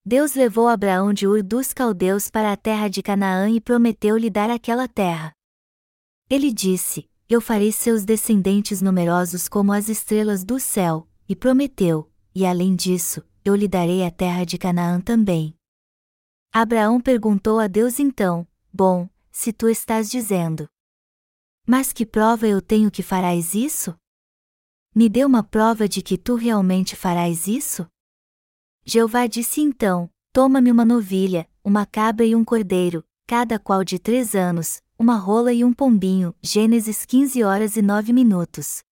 Deus 0.05 0.35
levou 0.35 0.67
Abraão 0.67 1.13
de 1.13 1.25
Ur 1.25 1.41
dos 1.41 1.71
Caldeus 1.71 2.29
para 2.29 2.51
a 2.51 2.57
terra 2.57 2.89
de 2.89 3.01
Canaã 3.01 3.49
e 3.49 3.61
prometeu-lhe 3.61 4.29
dar 4.29 4.49
aquela 4.49 4.85
terra. 4.85 5.34
Ele 6.29 6.51
disse: 6.51 7.09
Eu 7.29 7.39
farei 7.39 7.71
seus 7.71 8.03
descendentes 8.03 8.81
numerosos 8.81 9.47
como 9.47 9.71
as 9.71 9.89
estrelas 9.89 10.43
do 10.43 10.59
céu, 10.59 11.07
e 11.27 11.35
prometeu: 11.35 12.11
e 12.35 12.45
além 12.45 12.75
disso, 12.75 13.23
eu 13.45 13.55
lhe 13.55 13.67
darei 13.67 14.05
a 14.05 14.11
terra 14.11 14.43
de 14.43 14.57
Canaã 14.57 14.99
também. 14.99 15.55
Abraão 16.51 16.99
perguntou 16.99 17.59
a 17.59 17.67
Deus 17.67 17.97
então: 17.97 18.45
Bom, 18.73 19.09
se 19.31 19.53
tu 19.53 19.69
estás 19.69 20.09
dizendo. 20.09 20.67
Mas 21.65 21.93
que 21.93 22.05
prova 22.05 22.45
eu 22.45 22.61
tenho 22.61 22.91
que 22.91 23.01
farás 23.01 23.55
isso? 23.55 23.97
Me 24.93 25.07
dê 25.07 25.23
uma 25.23 25.43
prova 25.43 25.87
de 25.87 26.01
que 26.01 26.17
tu 26.17 26.35
realmente 26.35 26.95
farás 26.95 27.47
isso? 27.47 27.87
Jeová 28.83 29.27
disse 29.27 29.61
então: 29.61 30.09
Toma-me 30.33 30.69
uma 30.69 30.83
novilha, 30.83 31.49
uma 31.63 31.85
cabra 31.85 32.25
e 32.25 32.35
um 32.35 32.43
cordeiro, 32.43 33.01
cada 33.25 33.57
qual 33.57 33.81
de 33.83 33.97
três 33.97 34.35
anos, 34.35 34.81
uma 34.97 35.17
rola 35.17 35.53
e 35.53 35.63
um 35.63 35.73
pombinho. 35.73 36.33
Gênesis 36.41 37.05
15 37.05 37.43
horas 37.43 37.75
e 37.75 37.81
9 37.81 38.13
minutos. 38.13 38.83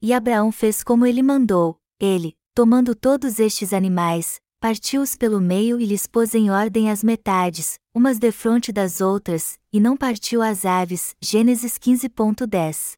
E 0.00 0.12
Abraão 0.12 0.52
fez 0.52 0.84
como 0.84 1.06
ele 1.06 1.22
mandou, 1.22 1.78
ele, 1.98 2.36
tomando 2.54 2.94
todos 2.94 3.38
estes 3.40 3.72
animais, 3.72 4.40
partiu-os 4.60 5.16
pelo 5.16 5.40
meio 5.40 5.80
e 5.80 5.86
lhes 5.86 6.06
pôs 6.06 6.34
em 6.34 6.50
ordem 6.50 6.90
as 6.90 7.02
metades, 7.02 7.78
umas 7.94 8.18
defronte 8.18 8.72
das 8.72 9.00
outras, 9.00 9.58
e 9.72 9.80
não 9.80 9.96
partiu 9.96 10.42
as 10.42 10.64
aves. 10.64 11.14
Gênesis 11.20 11.78
15.10. 11.78 12.96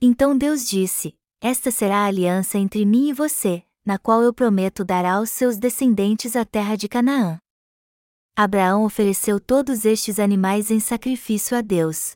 Então 0.00 0.38
Deus 0.38 0.68
disse: 0.68 1.14
Esta 1.40 1.70
será 1.70 1.98
a 1.98 2.06
aliança 2.06 2.58
entre 2.58 2.86
mim 2.86 3.08
e 3.08 3.12
você, 3.12 3.64
na 3.84 3.98
qual 3.98 4.22
eu 4.22 4.32
prometo 4.32 4.84
dar 4.84 5.04
aos 5.04 5.30
seus 5.30 5.56
descendentes 5.56 6.36
a 6.36 6.44
terra 6.44 6.76
de 6.76 6.88
Canaã. 6.88 7.38
Abraão 8.40 8.84
ofereceu 8.84 9.40
todos 9.40 9.84
estes 9.84 10.20
animais 10.20 10.70
em 10.70 10.78
sacrifício 10.78 11.56
a 11.56 11.60
Deus. 11.60 12.12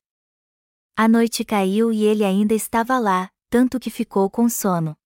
A 0.96 1.08
noite 1.08 1.44
caiu 1.44 1.92
e 1.92 2.04
ele 2.04 2.22
ainda 2.22 2.54
estava 2.54 2.96
lá, 2.96 3.28
tanto 3.50 3.80
que 3.80 3.90
ficou 3.90 4.30
com 4.30 4.48
sono. 4.48 4.96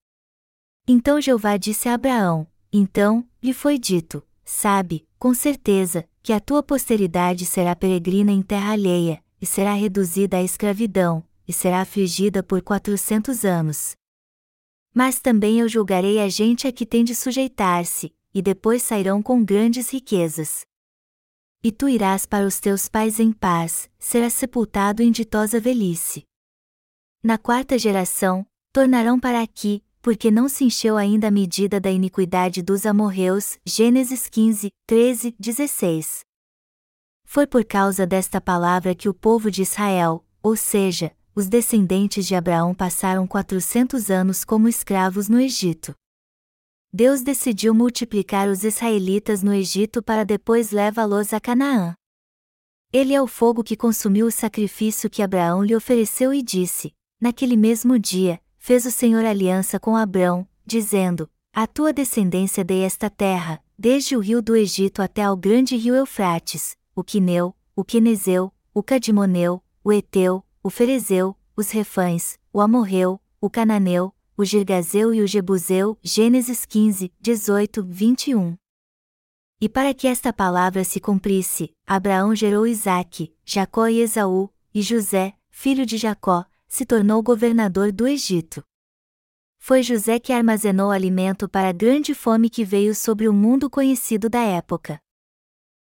Então 0.87 1.19
Jeová 1.19 1.57
disse 1.57 1.89
a 1.89 1.95
Abraão: 1.95 2.45
Então, 2.71 3.27
lhe 3.41 3.51
foi 3.51 3.79
dito: 3.79 4.23
Sabe, 4.45 5.07
com 5.17 5.33
certeza, 5.33 6.07
que 6.21 6.31
a 6.31 6.39
tua 6.39 6.61
posteridade 6.61 7.47
será 7.47 7.75
peregrina 7.75 8.31
em 8.31 8.43
terra 8.43 8.73
alheia, 8.73 9.19
e 9.41 9.45
será 9.47 9.73
reduzida 9.73 10.37
à 10.37 10.43
escravidão, 10.43 11.23
e 11.47 11.51
será 11.51 11.81
afligida 11.81 12.43
por 12.43 12.61
quatrocentos 12.61 13.43
anos. 13.43 13.95
Mas 14.93 15.19
também 15.19 15.61
eu 15.61 15.67
julgarei 15.67 16.19
a 16.19 16.29
gente 16.29 16.67
a 16.67 16.71
que 16.71 16.85
tem 16.85 17.03
de 17.03 17.15
sujeitar-se, 17.15 18.13
e 18.31 18.39
depois 18.39 18.83
sairão 18.83 19.23
com 19.23 19.43
grandes 19.43 19.89
riquezas. 19.89 20.63
E 21.63 21.71
tu 21.71 21.89
irás 21.89 22.25
para 22.25 22.45
os 22.45 22.59
teus 22.59 22.87
pais 22.87 23.19
em 23.19 23.31
paz, 23.31 23.89
serás 23.97 24.33
sepultado 24.33 25.01
em 25.01 25.11
ditosa 25.11 25.59
velhice. 25.59 26.23
Na 27.23 27.37
quarta 27.37 27.77
geração, 27.77 28.45
tornarão 28.71 29.19
para 29.19 29.41
aqui, 29.41 29.83
porque 30.01 30.29
não 30.29 30.47
se 30.47 30.63
encheu 30.63 30.95
ainda 30.95 31.27
a 31.27 31.31
medida 31.31 31.79
da 31.79 31.91
iniquidade 31.91 32.61
dos 32.61 32.85
amorreus. 32.85 33.57
Gênesis 33.65 34.29
15, 34.29 34.69
13, 34.85 35.35
16. 35.39 36.21
Foi 37.25 37.45
por 37.45 37.65
causa 37.65 38.05
desta 38.05 38.39
palavra 38.39 38.95
que 38.95 39.09
o 39.09 39.13
povo 39.13 39.51
de 39.51 39.63
Israel, 39.63 40.23
ou 40.41 40.55
seja, 40.55 41.11
os 41.35 41.47
descendentes 41.47 42.25
de 42.25 42.35
Abraão 42.35 42.73
passaram 42.73 43.27
400 43.27 44.09
anos 44.09 44.45
como 44.45 44.69
escravos 44.69 45.27
no 45.27 45.39
Egito. 45.39 45.93
Deus 46.91 47.21
decidiu 47.21 47.73
multiplicar 47.73 48.47
os 48.47 48.63
israelitas 48.63 49.43
no 49.43 49.53
Egito 49.53 50.01
para 50.01 50.23
depois 50.23 50.71
levá-los 50.71 51.33
a 51.33 51.39
Canaã. 51.39 51.93
Ele 52.93 53.13
é 53.13 53.21
o 53.21 53.27
fogo 53.27 53.63
que 53.63 53.75
consumiu 53.75 54.27
o 54.27 54.31
sacrifício 54.31 55.09
que 55.09 55.21
Abraão 55.21 55.61
lhe 55.61 55.75
ofereceu 55.75 56.33
e 56.33 56.41
disse: 56.41 56.93
Naquele 57.19 57.57
mesmo 57.57 57.99
dia, 57.99 58.39
fez 58.57 58.85
o 58.85 58.91
Senhor 58.91 59.25
aliança 59.25 59.79
com 59.79 59.97
Abrão, 59.97 60.47
dizendo: 60.65 61.29
A 61.53 61.67
tua 61.67 61.91
descendência 61.91 62.63
dei 62.63 62.83
esta 62.83 63.09
terra, 63.09 63.61
desde 63.77 64.15
o 64.15 64.19
rio 64.19 64.41
do 64.41 64.55
Egito 64.55 65.01
até 65.01 65.23
ao 65.23 65.35
grande 65.35 65.75
rio 65.75 65.93
Eufrates, 65.93 66.77
o 66.95 67.03
Quineu, 67.03 67.53
o 67.75 67.83
Quenezeu, 67.83 68.53
o 68.73 68.81
Cadimoneu, 68.81 69.61
o 69.83 69.91
Eteu, 69.91 70.43
o 70.63 70.69
Ferezeu, 70.69 71.35
os 71.55 71.69
Refães, 71.69 72.39
o 72.53 72.61
Amorreu, 72.61 73.19
o 73.41 73.49
Cananeu, 73.49 74.13
o 74.37 74.45
Girgazeu 74.45 75.15
e 75.15 75.21
o 75.21 75.27
Jebuseu, 75.27 75.97
Gênesis 76.03 76.63
15, 76.63 77.11
18, 77.19 77.83
21. 77.83 78.55
E 79.59 79.67
para 79.67 79.95
que 79.95 80.07
esta 80.07 80.31
palavra 80.31 80.83
se 80.83 80.99
cumprisse, 80.99 81.73
Abraão 81.87 82.35
gerou 82.35 82.67
Isaque, 82.67 83.35
Jacó 83.43 83.87
e 83.87 83.99
Esaú, 83.99 84.53
e 84.71 84.83
José, 84.83 85.33
filho 85.49 85.87
de 85.87 85.97
Jacó, 85.97 86.45
se 86.67 86.85
tornou 86.85 87.23
governador 87.23 87.91
do 87.91 88.07
Egito. 88.07 88.63
Foi 89.57 89.81
José 89.81 90.19
que 90.19 90.31
armazenou 90.31 90.91
alimento 90.91 91.49
para 91.49 91.69
a 91.69 91.73
grande 91.73 92.13
fome 92.13 92.47
que 92.47 92.63
veio 92.63 92.93
sobre 92.93 93.27
o 93.27 93.33
mundo 93.33 93.71
conhecido 93.71 94.29
da 94.29 94.43
época. 94.43 94.99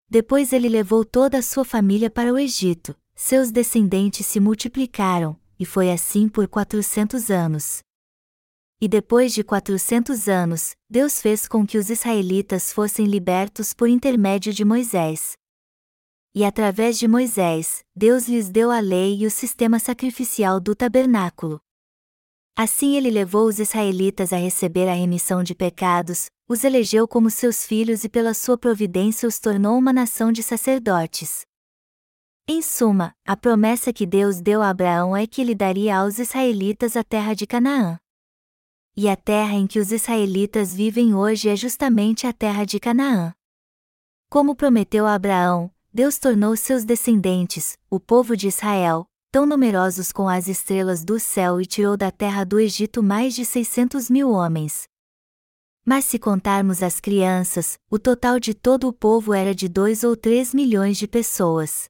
Depois 0.08 0.52
ele 0.52 0.68
levou 0.68 1.04
toda 1.04 1.38
a 1.38 1.42
sua 1.42 1.64
família 1.64 2.10
para 2.10 2.32
o 2.32 2.38
Egito, 2.38 2.96
seus 3.14 3.52
descendentes 3.52 4.26
se 4.26 4.40
multiplicaram, 4.40 5.38
e 5.56 5.64
foi 5.64 5.92
assim 5.92 6.28
por 6.28 6.48
quatrocentos 6.48 7.30
anos. 7.30 7.80
E 8.82 8.88
depois 8.88 9.34
de 9.34 9.44
quatrocentos 9.44 10.26
anos, 10.26 10.74
Deus 10.88 11.20
fez 11.20 11.46
com 11.46 11.66
que 11.66 11.76
os 11.76 11.90
israelitas 11.90 12.72
fossem 12.72 13.04
libertos 13.04 13.74
por 13.74 13.88
intermédio 13.88 14.54
de 14.54 14.64
Moisés. 14.64 15.34
E 16.34 16.44
através 16.44 16.98
de 16.98 17.06
Moisés, 17.06 17.84
Deus 17.94 18.26
lhes 18.26 18.48
deu 18.48 18.70
a 18.70 18.80
lei 18.80 19.18
e 19.18 19.26
o 19.26 19.30
sistema 19.30 19.78
sacrificial 19.78 20.58
do 20.58 20.74
tabernáculo. 20.74 21.60
Assim 22.56 22.96
ele 22.96 23.10
levou 23.10 23.46
os 23.46 23.58
israelitas 23.58 24.32
a 24.32 24.36
receber 24.36 24.88
a 24.88 24.94
remissão 24.94 25.42
de 25.42 25.54
pecados, 25.54 26.30
os 26.48 26.64
elegeu 26.64 27.06
como 27.06 27.30
seus 27.30 27.66
filhos 27.66 28.02
e 28.04 28.08
pela 28.08 28.32
sua 28.32 28.56
providência 28.56 29.28
os 29.28 29.38
tornou 29.38 29.76
uma 29.76 29.92
nação 29.92 30.32
de 30.32 30.42
sacerdotes. 30.42 31.42
Em 32.48 32.62
suma, 32.62 33.12
a 33.26 33.36
promessa 33.36 33.92
que 33.92 34.06
Deus 34.06 34.40
deu 34.40 34.62
a 34.62 34.70
Abraão 34.70 35.14
é 35.14 35.26
que 35.26 35.40
ele 35.42 35.54
daria 35.54 35.98
aos 35.98 36.18
israelitas 36.18 36.96
a 36.96 37.04
terra 37.04 37.34
de 37.34 37.46
Canaã. 37.46 37.98
E 38.96 39.08
a 39.08 39.16
terra 39.16 39.54
em 39.54 39.66
que 39.66 39.78
os 39.78 39.92
israelitas 39.92 40.74
vivem 40.74 41.14
hoje 41.14 41.48
é 41.48 41.56
justamente 41.56 42.26
a 42.26 42.32
terra 42.32 42.64
de 42.64 42.80
Canaã. 42.80 43.32
Como 44.28 44.54
prometeu 44.54 45.06
a 45.06 45.14
Abraão, 45.14 45.72
Deus 45.92 46.18
tornou 46.18 46.56
seus 46.56 46.84
descendentes, 46.84 47.76
o 47.88 47.98
povo 47.98 48.36
de 48.36 48.48
Israel, 48.48 49.06
tão 49.32 49.46
numerosos 49.46 50.12
com 50.12 50.28
as 50.28 50.48
estrelas 50.48 51.04
do 51.04 51.18
céu 51.18 51.60
e 51.60 51.66
tirou 51.66 51.96
da 51.96 52.10
terra 52.10 52.44
do 52.44 52.58
Egito 52.58 53.02
mais 53.02 53.34
de 53.34 53.44
600 53.44 54.10
mil 54.10 54.30
homens. 54.30 54.84
Mas 55.84 56.04
se 56.04 56.18
contarmos 56.18 56.82
as 56.82 57.00
crianças, 57.00 57.78
o 57.90 57.98
total 57.98 58.38
de 58.38 58.54
todo 58.54 58.86
o 58.86 58.92
povo 58.92 59.32
era 59.32 59.54
de 59.54 59.68
2 59.68 60.04
ou 60.04 60.16
3 60.16 60.52
milhões 60.52 60.96
de 60.98 61.08
pessoas. 61.08 61.88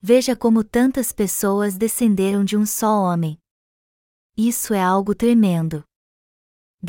Veja 0.00 0.34
como 0.34 0.64
tantas 0.64 1.12
pessoas 1.12 1.76
descenderam 1.76 2.44
de 2.44 2.56
um 2.56 2.64
só 2.64 3.00
homem. 3.00 3.38
Isso 4.36 4.74
é 4.74 4.82
algo 4.82 5.14
tremendo. 5.14 5.84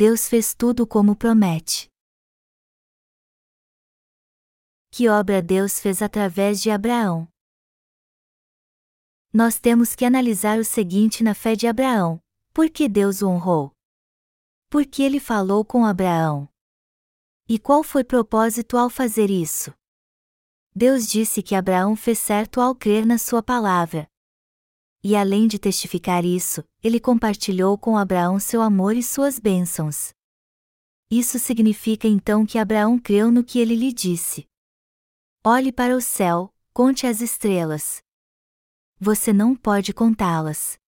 Deus 0.00 0.28
fez 0.28 0.54
tudo 0.54 0.86
como 0.86 1.16
promete. 1.16 1.90
Que 4.92 5.08
obra 5.08 5.42
Deus 5.42 5.80
fez 5.80 6.00
através 6.00 6.62
de 6.62 6.70
Abraão? 6.70 7.26
Nós 9.32 9.58
temos 9.58 9.96
que 9.96 10.04
analisar 10.04 10.60
o 10.60 10.64
seguinte 10.64 11.24
na 11.24 11.34
fé 11.34 11.56
de 11.56 11.66
Abraão: 11.66 12.20
por 12.54 12.70
que 12.70 12.88
Deus 12.88 13.22
o 13.22 13.28
honrou? 13.28 13.72
Por 14.70 14.86
que 14.86 15.02
ele 15.02 15.18
falou 15.18 15.64
com 15.64 15.84
Abraão? 15.84 16.48
E 17.48 17.58
qual 17.58 17.82
foi 17.82 18.02
o 18.02 18.06
propósito 18.06 18.76
ao 18.76 18.88
fazer 18.88 19.30
isso? 19.30 19.74
Deus 20.72 21.08
disse 21.08 21.42
que 21.42 21.56
Abraão 21.56 21.96
fez 21.96 22.20
certo 22.20 22.60
ao 22.60 22.72
crer 22.72 23.04
na 23.04 23.18
sua 23.18 23.42
palavra, 23.42 24.08
e 25.02 25.14
além 25.14 25.46
de 25.46 25.58
testificar 25.58 26.24
isso, 26.24 26.64
ele 26.82 26.98
compartilhou 26.98 27.78
com 27.78 27.96
Abraão 27.96 28.38
seu 28.40 28.60
amor 28.60 28.96
e 28.96 29.02
suas 29.02 29.38
bênçãos. 29.38 30.10
Isso 31.10 31.38
significa 31.38 32.06
então 32.06 32.44
que 32.44 32.58
Abraão 32.58 32.98
creu 32.98 33.30
no 33.30 33.44
que 33.44 33.58
ele 33.58 33.74
lhe 33.74 33.92
disse. 33.92 34.46
Olhe 35.44 35.72
para 35.72 35.96
o 35.96 36.00
céu, 36.00 36.52
conte 36.72 37.06
as 37.06 37.20
estrelas. 37.20 38.02
Você 38.98 39.32
não 39.32 39.54
pode 39.54 39.94
contá-las. 39.94 40.78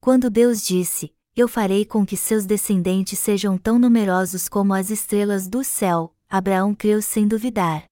Quando 0.00 0.28
Deus 0.28 0.62
disse: 0.62 1.12
Eu 1.34 1.48
farei 1.48 1.84
com 1.84 2.04
que 2.04 2.16
seus 2.16 2.44
descendentes 2.44 3.18
sejam 3.18 3.56
tão 3.56 3.78
numerosos 3.78 4.48
como 4.48 4.74
as 4.74 4.90
estrelas 4.90 5.48
do 5.48 5.64
céu, 5.64 6.14
Abraão 6.28 6.74
creu 6.74 7.00
sem 7.00 7.26
duvidar 7.26 7.86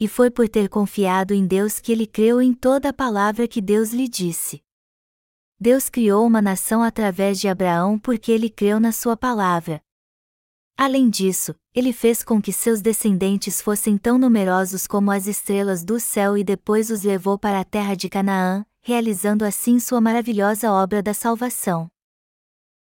e 0.00 0.08
foi 0.08 0.30
por 0.30 0.48
ter 0.48 0.70
confiado 0.70 1.34
em 1.34 1.46
Deus 1.46 1.78
que 1.78 1.92
ele 1.92 2.06
creu 2.06 2.40
em 2.40 2.54
toda 2.54 2.88
a 2.88 2.92
palavra 2.92 3.46
que 3.46 3.60
Deus 3.60 3.92
lhe 3.92 4.08
disse. 4.08 4.62
Deus 5.60 5.90
criou 5.90 6.26
uma 6.26 6.40
nação 6.40 6.82
através 6.82 7.38
de 7.38 7.46
Abraão 7.46 7.98
porque 7.98 8.32
ele 8.32 8.48
creu 8.48 8.80
na 8.80 8.92
sua 8.92 9.14
palavra. 9.14 9.82
Além 10.74 11.10
disso, 11.10 11.54
ele 11.74 11.92
fez 11.92 12.24
com 12.24 12.40
que 12.40 12.50
seus 12.50 12.80
descendentes 12.80 13.60
fossem 13.60 13.98
tão 13.98 14.16
numerosos 14.16 14.86
como 14.86 15.10
as 15.10 15.26
estrelas 15.26 15.84
do 15.84 16.00
céu 16.00 16.38
e 16.38 16.42
depois 16.42 16.88
os 16.88 17.02
levou 17.02 17.38
para 17.38 17.60
a 17.60 17.64
terra 17.64 17.94
de 17.94 18.08
Canaã, 18.08 18.64
realizando 18.80 19.44
assim 19.44 19.78
sua 19.78 20.00
maravilhosa 20.00 20.72
obra 20.72 21.02
da 21.02 21.12
salvação. 21.12 21.90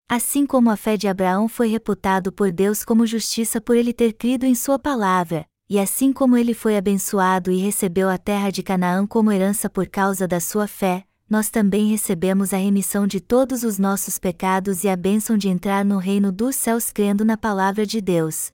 Assim 0.10 0.46
como 0.46 0.70
a 0.70 0.76
fé 0.76 0.98
de 0.98 1.08
Abraão 1.08 1.48
foi 1.48 1.70
reputado 1.70 2.34
por 2.34 2.52
Deus 2.52 2.84
como 2.84 3.08
justiça 3.08 3.62
por 3.62 3.78
ele 3.78 3.94
ter 3.94 4.12
crido 4.12 4.46
em 4.46 4.54
sua 4.54 4.78
palavra, 4.78 5.48
e 5.70 5.80
assim 5.80 6.14
como 6.14 6.38
ele 6.38 6.54
foi 6.54 6.78
abençoado 6.78 7.52
e 7.52 7.58
recebeu 7.58 8.10
a 8.10 8.18
terra 8.18 8.52
de 8.52 8.62
Canaã 8.62 9.08
como 9.08 9.32
herança 9.32 9.70
por 9.70 9.88
causa 9.88 10.28
da 10.28 10.40
sua 10.40 10.68
fé, 10.68 11.06
nós 11.28 11.50
também 11.50 11.90
recebemos 11.90 12.54
a 12.54 12.58
remissão 12.58 13.08
de 13.08 13.20
todos 13.20 13.64
os 13.64 13.80
nossos 13.80 14.20
pecados 14.20 14.84
e 14.84 14.90
a 14.90 14.96
bênção 14.96 15.36
de 15.38 15.50
entrar 15.50 15.84
no 15.84 15.98
reino 15.98 16.32
dos 16.32 16.56
céus 16.56 16.92
crendo 16.92 17.26
na 17.26 17.36
palavra 17.36 17.86
de 17.86 18.00
Deus. 18.00 18.52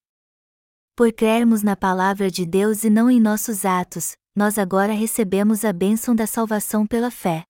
Por 0.95 1.11
crermos 1.11 1.63
na 1.63 1.75
palavra 1.75 2.31
de 2.31 2.45
Deus 2.45 2.83
e 2.85 2.89
não 2.89 3.09
em 3.11 3.19
nossos 3.19 3.65
atos, 3.65 4.13
nós 4.33 4.57
agora 4.57 4.93
recebemos 4.93 5.65
a 5.65 5.73
bênção 5.73 6.15
da 6.15 6.25
salvação 6.25 6.87
pela 6.87 7.11
fé. 7.11 7.43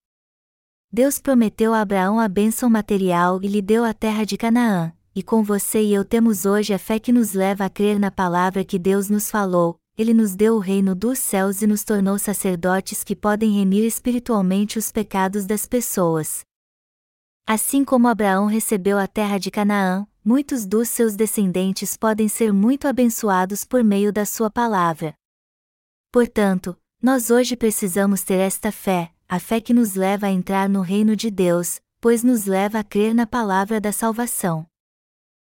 Deus 0.91 1.19
prometeu 1.19 1.73
a 1.73 1.81
Abraão 1.81 2.19
a 2.19 2.27
bênção 2.27 2.69
material 2.69 3.39
e 3.43 3.47
lhe 3.47 3.61
deu 3.61 3.85
a 3.85 3.93
terra 3.93 4.25
de 4.25 4.37
Canaã, 4.37 4.91
e 5.13 5.21
com 5.21 5.43
você 5.43 5.83
e 5.83 5.93
eu 5.93 6.05
temos 6.05 6.45
hoje 6.45 6.73
a 6.73 6.79
fé 6.79 6.97
que 6.97 7.11
nos 7.11 7.33
leva 7.33 7.65
a 7.65 7.69
crer 7.69 7.99
na 7.99 8.09
palavra 8.09 8.63
que 8.63 8.79
Deus 8.79 9.09
nos 9.09 9.29
falou, 9.29 9.77
ele 9.97 10.13
nos 10.13 10.35
deu 10.35 10.55
o 10.55 10.59
reino 10.59 10.95
dos 10.95 11.19
céus 11.19 11.61
e 11.61 11.67
nos 11.67 11.83
tornou 11.83 12.17
sacerdotes 12.17 13.03
que 13.03 13.15
podem 13.15 13.51
remir 13.51 13.83
espiritualmente 13.85 14.79
os 14.79 14.89
pecados 14.89 15.45
das 15.45 15.65
pessoas. 15.65 16.41
Assim 17.45 17.83
como 17.83 18.07
Abraão 18.07 18.45
recebeu 18.45 18.97
a 18.97 19.05
terra 19.05 19.37
de 19.37 19.51
Canaã, 19.51 20.07
muitos 20.23 20.65
dos 20.65 20.87
seus 20.87 21.15
descendentes 21.15 21.97
podem 21.97 22.29
ser 22.29 22.53
muito 22.53 22.87
abençoados 22.87 23.65
por 23.65 23.83
meio 23.83 24.13
da 24.13 24.25
sua 24.25 24.49
palavra. 24.49 25.13
Portanto, 26.09 26.77
nós 27.01 27.29
hoje 27.29 27.57
precisamos 27.57 28.23
ter 28.23 28.39
esta 28.39 28.71
fé, 28.71 29.11
a 29.27 29.39
fé 29.39 29.59
que 29.59 29.73
nos 29.73 29.95
leva 29.95 30.27
a 30.27 30.31
entrar 30.31 30.69
no 30.69 30.81
reino 30.81 31.17
de 31.17 31.29
Deus, 31.29 31.81
pois 31.99 32.23
nos 32.23 32.45
leva 32.45 32.79
a 32.79 32.83
crer 32.83 33.13
na 33.13 33.27
palavra 33.27 33.81
da 33.81 33.91
salvação. 33.91 34.70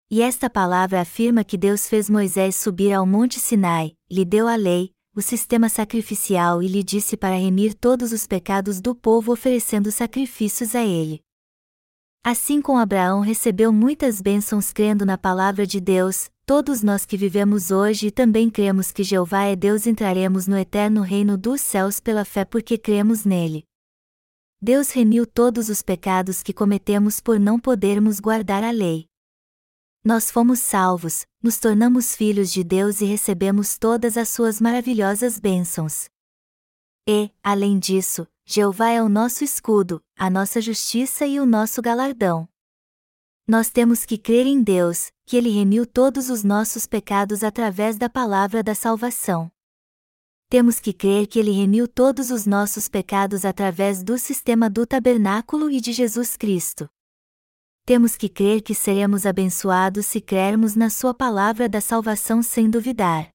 E 0.09 0.23
esta 0.23 0.49
palavra 0.49 1.01
afirma 1.01 1.43
que 1.43 1.59
Deus 1.59 1.89
fez 1.89 2.09
Moisés 2.09 2.55
subir 2.55 2.93
ao 2.93 3.05
Monte 3.05 3.41
Sinai, 3.41 3.97
lhe 4.09 4.25
deu 4.25 4.47
a 4.47 4.55
lei, 4.55 4.93
o 5.13 5.21
sistema 5.21 5.69
sacrificial 5.69 6.63
e 6.63 6.69
lhe 6.69 6.81
disse 6.85 7.17
para 7.17 7.35
remir 7.35 7.75
todos 7.75 8.13
os 8.13 8.25
pecados 8.25 8.81
do 8.81 8.95
povo 8.95 9.33
oferecendo 9.33 9.91
sacrifícios 9.91 10.77
a 10.77 10.85
ele. 10.85 11.21
Assim 12.23 12.63
como 12.63 12.79
Abraão 12.79 13.19
recebeu 13.21 13.73
muitas 13.73 14.21
bênçãos 14.21 14.73
crendo 14.73 15.05
na 15.05 15.19
palavra 15.19 15.67
de 15.67 15.81
Deus, 15.81 16.31
todos 16.45 16.85
nós 16.85 17.05
que 17.05 17.17
vivemos 17.17 17.73
hoje 17.73 18.07
e 18.07 18.11
também 18.13 18.49
cremos 18.49 18.93
que 18.93 19.03
Jeová 19.03 19.43
é 19.43 19.57
Deus 19.57 19.89
entraremos 19.89 20.47
no 20.47 20.57
eterno 20.57 21.01
reino 21.03 21.37
dos 21.37 21.61
céus 21.61 21.99
pela 21.99 22.25
fé 22.25 22.45
porque 22.45 22.79
cremos 22.79 23.25
nele. 23.25 23.65
Deus 24.63 24.93
remiu 24.93 25.27
todos 25.27 25.69
os 25.69 25.83
pecados 25.83 26.45
que 26.45 26.53
cometemos 26.53 27.21
por 27.21 27.41
não 27.41 27.59
podermos 27.59 28.21
guardar 28.21 28.63
a 28.63 28.71
lei. 28.71 29.09
Nós 30.07 30.31
fomos 30.31 30.61
salvos, 30.61 31.27
nos 31.43 31.59
tornamos 31.59 32.15
filhos 32.15 32.53
de 32.53 32.63
Deus 32.63 33.01
e 33.01 33.05
recebemos 33.05 33.77
todas 33.77 34.17
as 34.17 34.29
suas 34.29 34.61
maravilhosas 34.61 35.37
bênçãos. 35.37 36.09
E, 37.09 37.29
além 37.43 37.77
disso, 37.77 38.25
Jeová 38.45 38.91
é 38.91 39.03
o 39.03 39.09
nosso 39.09 39.43
escudo, 39.43 40.01
a 40.17 40.31
nossa 40.31 40.61
justiça 40.61 41.27
e 41.27 41.41
o 41.41 41.45
nosso 41.45 41.83
galardão. 41.83 42.49
Nós 43.49 43.69
temos 43.69 44.05
que 44.05 44.17
crer 44.17 44.47
em 44.47 44.63
Deus, 44.63 45.11
que 45.25 45.37
Ele 45.37 45.51
remiu 45.51 45.85
todos 45.85 46.31
os 46.31 46.45
nossos 46.45 46.87
pecados 46.87 47.43
através 47.43 47.99
da 47.99 48.09
palavra 48.09 48.63
da 48.63 48.77
salvação. 48.77 49.51
Temos 50.49 50.79
que 50.79 50.93
crer 50.93 51.27
que 51.27 51.41
Ele 51.41 51.51
remiu 51.51 51.89
todos 51.89 52.31
os 52.31 52.47
nossos 52.47 52.87
pecados 52.87 53.45
através 53.45 54.05
do 54.05 54.17
sistema 54.17 54.71
do 54.71 54.87
tabernáculo 54.87 55.69
e 55.69 55.81
de 55.81 55.93
Jesus 55.93 56.37
Cristo. 56.37 56.89
Temos 57.87 58.17
que 58.17 58.29
crer 58.29 58.63
que 58.63 58.75
seremos 58.75 59.25
abençoados 59.25 60.07
se 60.07 60.21
crermos 60.21 60.75
na 60.75 60.91
Sua 60.91 61.15
palavra 61.15 61.69
da 61.69 61.81
salvação 61.81 62.43
sem 62.43 62.69
duvidar. 62.69 63.29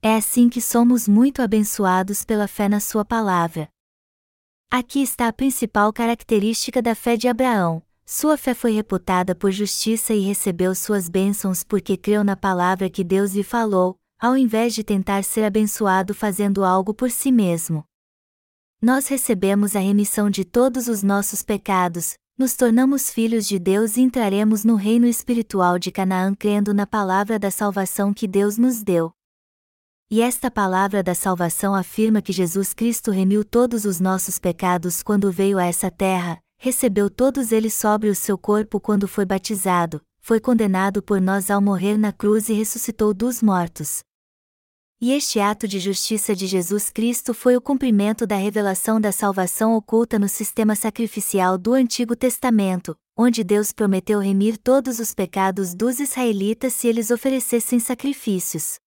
É 0.00 0.16
assim 0.16 0.48
que 0.48 0.62
somos 0.62 1.06
muito 1.06 1.42
abençoados 1.42 2.24
pela 2.24 2.48
fé 2.48 2.70
na 2.70 2.80
Sua 2.80 3.04
palavra. 3.04 3.68
Aqui 4.70 5.02
está 5.02 5.28
a 5.28 5.32
principal 5.32 5.92
característica 5.92 6.80
da 6.80 6.94
fé 6.94 7.18
de 7.18 7.28
Abraão, 7.28 7.82
sua 8.06 8.38
fé 8.38 8.54
foi 8.54 8.72
reputada 8.72 9.34
por 9.34 9.52
justiça 9.52 10.14
e 10.14 10.20
recebeu 10.20 10.74
suas 10.74 11.06
bênçãos 11.06 11.62
porque 11.62 11.98
creu 11.98 12.24
na 12.24 12.36
palavra 12.36 12.88
que 12.88 13.04
Deus 13.04 13.34
lhe 13.34 13.44
falou, 13.44 13.96
ao 14.18 14.36
invés 14.38 14.74
de 14.74 14.82
tentar 14.82 15.22
ser 15.22 15.44
abençoado 15.44 16.14
fazendo 16.14 16.64
algo 16.64 16.94
por 16.94 17.10
si 17.10 17.30
mesmo. 17.30 17.84
Nós 18.80 19.06
recebemos 19.06 19.76
a 19.76 19.80
remissão 19.80 20.30
de 20.30 20.46
todos 20.46 20.88
os 20.88 21.02
nossos 21.02 21.42
pecados, 21.42 22.14
nos 22.40 22.54
tornamos 22.54 23.10
filhos 23.10 23.46
de 23.46 23.58
Deus 23.58 23.98
e 23.98 24.00
entraremos 24.00 24.64
no 24.64 24.74
reino 24.74 25.06
espiritual 25.06 25.78
de 25.78 25.92
Canaã 25.92 26.34
crendo 26.34 26.72
na 26.72 26.86
palavra 26.86 27.38
da 27.38 27.50
salvação 27.50 28.14
que 28.14 28.26
Deus 28.26 28.56
nos 28.56 28.82
deu. 28.82 29.12
E 30.10 30.22
esta 30.22 30.50
palavra 30.50 31.02
da 31.02 31.14
salvação 31.14 31.74
afirma 31.74 32.22
que 32.22 32.32
Jesus 32.32 32.72
Cristo 32.72 33.10
remiu 33.10 33.44
todos 33.44 33.84
os 33.84 34.00
nossos 34.00 34.38
pecados 34.38 35.02
quando 35.02 35.30
veio 35.30 35.58
a 35.58 35.66
essa 35.66 35.90
terra, 35.90 36.38
recebeu 36.56 37.10
todos 37.10 37.52
eles 37.52 37.74
sobre 37.74 38.08
o 38.08 38.14
seu 38.14 38.38
corpo 38.38 38.80
quando 38.80 39.06
foi 39.06 39.26
batizado, 39.26 40.00
foi 40.22 40.40
condenado 40.40 41.02
por 41.02 41.20
nós 41.20 41.50
ao 41.50 41.60
morrer 41.60 41.98
na 41.98 42.10
cruz 42.10 42.48
e 42.48 42.54
ressuscitou 42.54 43.12
dos 43.12 43.42
mortos. 43.42 44.00
E 45.02 45.12
este 45.12 45.40
ato 45.40 45.66
de 45.66 45.78
justiça 45.78 46.36
de 46.36 46.46
Jesus 46.46 46.90
Cristo 46.90 47.32
foi 47.32 47.56
o 47.56 47.60
cumprimento 47.60 48.26
da 48.26 48.36
revelação 48.36 49.00
da 49.00 49.10
salvação 49.10 49.74
oculta 49.74 50.18
no 50.18 50.28
sistema 50.28 50.76
sacrificial 50.76 51.56
do 51.56 51.72
Antigo 51.72 52.14
Testamento, 52.14 52.94
onde 53.16 53.42
Deus 53.42 53.72
prometeu 53.72 54.20
remir 54.20 54.58
todos 54.58 54.98
os 54.98 55.14
pecados 55.14 55.74
dos 55.74 56.00
israelitas 56.00 56.74
se 56.74 56.86
eles 56.86 57.10
oferecessem 57.10 57.80
sacrifícios. 57.80 58.78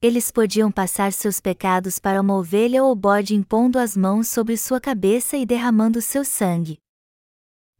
Eles 0.00 0.30
podiam 0.30 0.70
passar 0.70 1.12
seus 1.12 1.40
pecados 1.40 1.98
para 1.98 2.20
uma 2.20 2.36
ovelha 2.36 2.84
ou 2.84 2.94
bode 2.94 3.34
impondo 3.34 3.80
as 3.80 3.96
mãos 3.96 4.28
sobre 4.28 4.56
sua 4.56 4.80
cabeça 4.80 5.36
e 5.36 5.44
derramando 5.44 6.00
seu 6.00 6.24
sangue. 6.24 6.78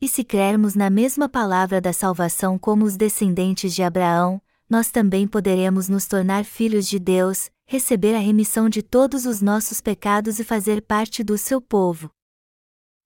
E 0.00 0.08
se 0.08 0.24
crermos 0.24 0.74
na 0.74 0.90
mesma 0.90 1.28
palavra 1.28 1.80
da 1.80 1.92
salvação 1.92 2.58
como 2.58 2.84
os 2.84 2.96
descendentes 2.96 3.72
de 3.72 3.84
Abraão, 3.84 4.42
nós 4.68 4.90
também 4.90 5.28
poderemos 5.28 5.88
nos 5.88 6.06
tornar 6.06 6.44
filhos 6.44 6.88
de 6.88 6.98
Deus, 6.98 7.50
receber 7.66 8.14
a 8.14 8.18
remissão 8.18 8.68
de 8.68 8.82
todos 8.82 9.26
os 9.26 9.40
nossos 9.40 9.80
pecados 9.80 10.38
e 10.38 10.44
fazer 10.44 10.82
parte 10.82 11.22
do 11.22 11.38
seu 11.38 11.60
povo. 11.60 12.10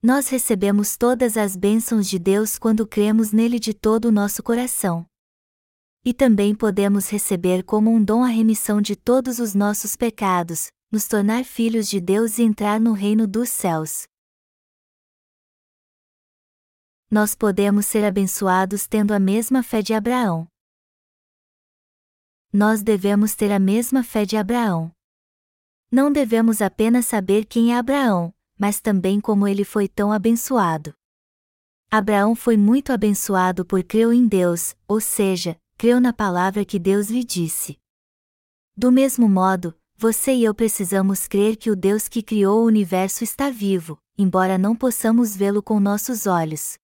Nós 0.02 0.28
recebemos 0.28 0.96
todas 0.96 1.36
as 1.36 1.54
bênçãos 1.54 2.08
de 2.08 2.18
Deus 2.18 2.58
quando 2.58 2.86
cremos 2.86 3.32
nele 3.32 3.58
de 3.58 3.74
todo 3.74 4.06
o 4.06 4.12
nosso 4.12 4.42
coração. 4.42 5.04
E 6.02 6.14
também 6.14 6.54
podemos 6.54 7.10
receber 7.10 7.62
como 7.62 7.90
um 7.90 8.02
dom 8.02 8.24
a 8.24 8.28
remissão 8.28 8.80
de 8.80 8.96
todos 8.96 9.38
os 9.38 9.54
nossos 9.54 9.96
pecados, 9.96 10.68
nos 10.90 11.06
tornar 11.06 11.44
filhos 11.44 11.86
de 11.88 12.00
Deus 12.00 12.38
e 12.38 12.42
entrar 12.42 12.80
no 12.80 12.92
reino 12.92 13.26
dos 13.26 13.50
céus. 13.50 14.04
Nós 17.10 17.34
podemos 17.34 17.84
ser 17.84 18.04
abençoados 18.04 18.86
tendo 18.86 19.12
a 19.12 19.18
mesma 19.18 19.62
fé 19.62 19.82
de 19.82 19.92
Abraão. 19.92 20.48
Nós 22.52 22.82
devemos 22.82 23.36
ter 23.36 23.52
a 23.52 23.60
mesma 23.60 24.02
fé 24.02 24.24
de 24.24 24.36
Abraão. 24.36 24.90
Não 25.88 26.10
devemos 26.10 26.60
apenas 26.60 27.06
saber 27.06 27.44
quem 27.44 27.72
é 27.72 27.78
Abraão, 27.78 28.34
mas 28.58 28.80
também 28.80 29.20
como 29.20 29.46
ele 29.46 29.64
foi 29.64 29.86
tão 29.86 30.12
abençoado. 30.12 30.92
Abraão 31.88 32.34
foi 32.34 32.56
muito 32.56 32.92
abençoado 32.92 33.64
por 33.64 33.84
creu 33.84 34.12
em 34.12 34.26
Deus, 34.26 34.76
ou 34.88 35.00
seja, 35.00 35.56
creu 35.78 36.00
na 36.00 36.12
palavra 36.12 36.64
que 36.64 36.78
Deus 36.78 37.08
lhe 37.08 37.22
disse. 37.22 37.78
Do 38.76 38.90
mesmo 38.90 39.28
modo, 39.28 39.72
você 39.96 40.32
e 40.34 40.42
eu 40.42 40.52
precisamos 40.52 41.28
crer 41.28 41.56
que 41.56 41.70
o 41.70 41.76
Deus 41.76 42.08
que 42.08 42.22
criou 42.22 42.62
o 42.62 42.66
universo 42.66 43.22
está 43.22 43.48
vivo, 43.48 43.96
embora 44.18 44.58
não 44.58 44.74
possamos 44.74 45.36
vê-lo 45.36 45.62
com 45.62 45.78
nossos 45.78 46.26
olhos. 46.26 46.78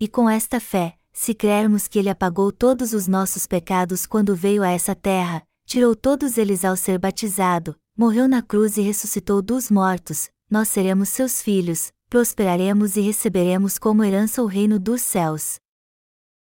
E 0.00 0.08
com 0.08 0.28
esta 0.28 0.58
fé, 0.58 0.98
se 1.14 1.32
crermos 1.32 1.86
que 1.86 2.00
Ele 2.00 2.10
apagou 2.10 2.50
todos 2.50 2.92
os 2.92 3.06
nossos 3.06 3.46
pecados 3.46 4.04
quando 4.04 4.34
veio 4.34 4.64
a 4.64 4.70
essa 4.70 4.96
terra, 4.96 5.46
tirou 5.64 5.94
todos 5.94 6.36
eles 6.36 6.64
ao 6.64 6.76
ser 6.76 6.98
batizado, 6.98 7.76
morreu 7.96 8.26
na 8.28 8.42
cruz 8.42 8.76
e 8.76 8.82
ressuscitou 8.82 9.40
dos 9.40 9.70
mortos, 9.70 10.28
nós 10.50 10.68
seremos 10.68 11.08
seus 11.08 11.40
filhos, 11.40 11.92
prosperaremos 12.10 12.96
e 12.96 13.00
receberemos 13.00 13.78
como 13.78 14.02
herança 14.02 14.42
o 14.42 14.46
reino 14.46 14.78
dos 14.78 15.02
céus. 15.02 15.56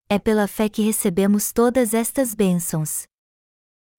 É 0.08 0.18
pela 0.18 0.48
fé 0.48 0.68
que 0.68 0.82
recebemos 0.82 1.52
todas 1.52 1.94
estas 1.94 2.34
bênçãos. 2.34 3.06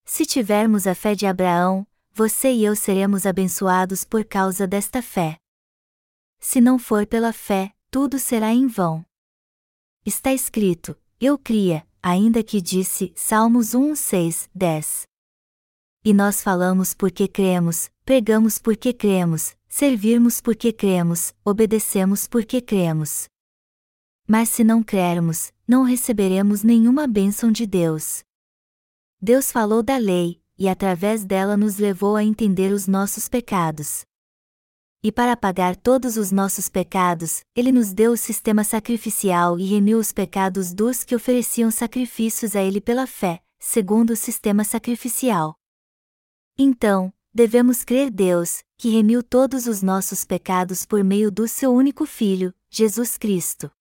Se 0.06 0.26
tivermos 0.26 0.86
a 0.86 0.94
fé 0.94 1.16
de 1.16 1.26
Abraão, 1.26 1.88
você 2.14 2.52
e 2.52 2.66
eu 2.66 2.76
seremos 2.76 3.26
abençoados 3.26 4.04
por 4.04 4.26
causa 4.26 4.68
desta 4.68 5.02
fé. 5.02 5.38
Se 6.40 6.60
não 6.60 6.78
for 6.78 7.06
pela 7.06 7.32
fé, 7.32 7.72
tudo 7.90 8.20
será 8.20 8.54
em 8.54 8.68
vão. 8.68 9.06
Está 10.08 10.32
escrito: 10.34 10.96
Eu 11.20 11.38
cria, 11.38 11.86
ainda 12.02 12.42
que 12.42 12.62
disse 12.62 13.12
Salmos 13.14 13.74
1, 13.74 13.94
6, 13.94 14.50
10. 14.56 15.06
E 16.02 16.14
nós 16.14 16.42
falamos 16.42 16.94
porque 16.94 17.28
cremos, 17.28 17.92
pregamos 18.06 18.58
porque 18.58 18.94
cremos, 18.94 19.54
servirmos 19.68 20.40
porque 20.40 20.72
cremos, 20.72 21.34
obedecemos 21.44 22.26
porque 22.26 22.62
cremos. 22.62 23.28
Mas 24.26 24.48
se 24.48 24.64
não 24.64 24.82
crermos, 24.82 25.52
não 25.68 25.84
receberemos 25.84 26.64
nenhuma 26.64 27.06
bênção 27.06 27.52
de 27.52 27.68
Deus. 27.68 28.24
Deus 29.22 29.52
falou 29.52 29.84
da 29.84 29.98
lei, 29.98 30.42
e 30.58 30.70
através 30.70 31.26
dela 31.26 31.58
nos 31.58 31.80
levou 31.80 32.16
a 32.16 32.24
entender 32.24 32.72
os 32.72 32.88
nossos 32.88 33.28
pecados. 33.28 34.06
E 35.08 35.12
para 35.14 35.38
pagar 35.38 35.78
todos 35.78 36.18
os 36.18 36.34
nossos 36.34 36.68
pecados, 36.68 37.40
Ele 37.56 37.72
nos 37.72 37.94
deu 37.94 38.12
o 38.12 38.18
sistema 38.18 38.62
sacrificial 38.66 39.58
e 39.58 39.64
remiu 39.64 40.00
os 40.00 40.12
pecados 40.12 40.74
dos 40.74 41.06
que 41.06 41.16
ofereciam 41.16 41.72
sacrifícios 41.72 42.58
a 42.58 42.62
Ele 42.62 42.82
pela 42.82 43.08
fé, 43.08 43.42
segundo 43.58 44.10
o 44.10 44.16
sistema 44.18 44.66
sacrificial. 44.66 45.56
Então, 46.60 47.14
devemos 47.34 47.86
crer 47.86 48.12
Deus, 48.12 48.62
que 48.78 48.90
remiu 48.90 49.24
todos 49.24 49.66
os 49.66 49.82
nossos 49.82 50.26
pecados 50.26 50.86
por 50.86 51.02
meio 51.06 51.32
do 51.32 51.48
seu 51.48 51.72
único 51.72 52.06
Filho, 52.06 52.54
Jesus 52.70 53.18
Cristo. 53.18 53.72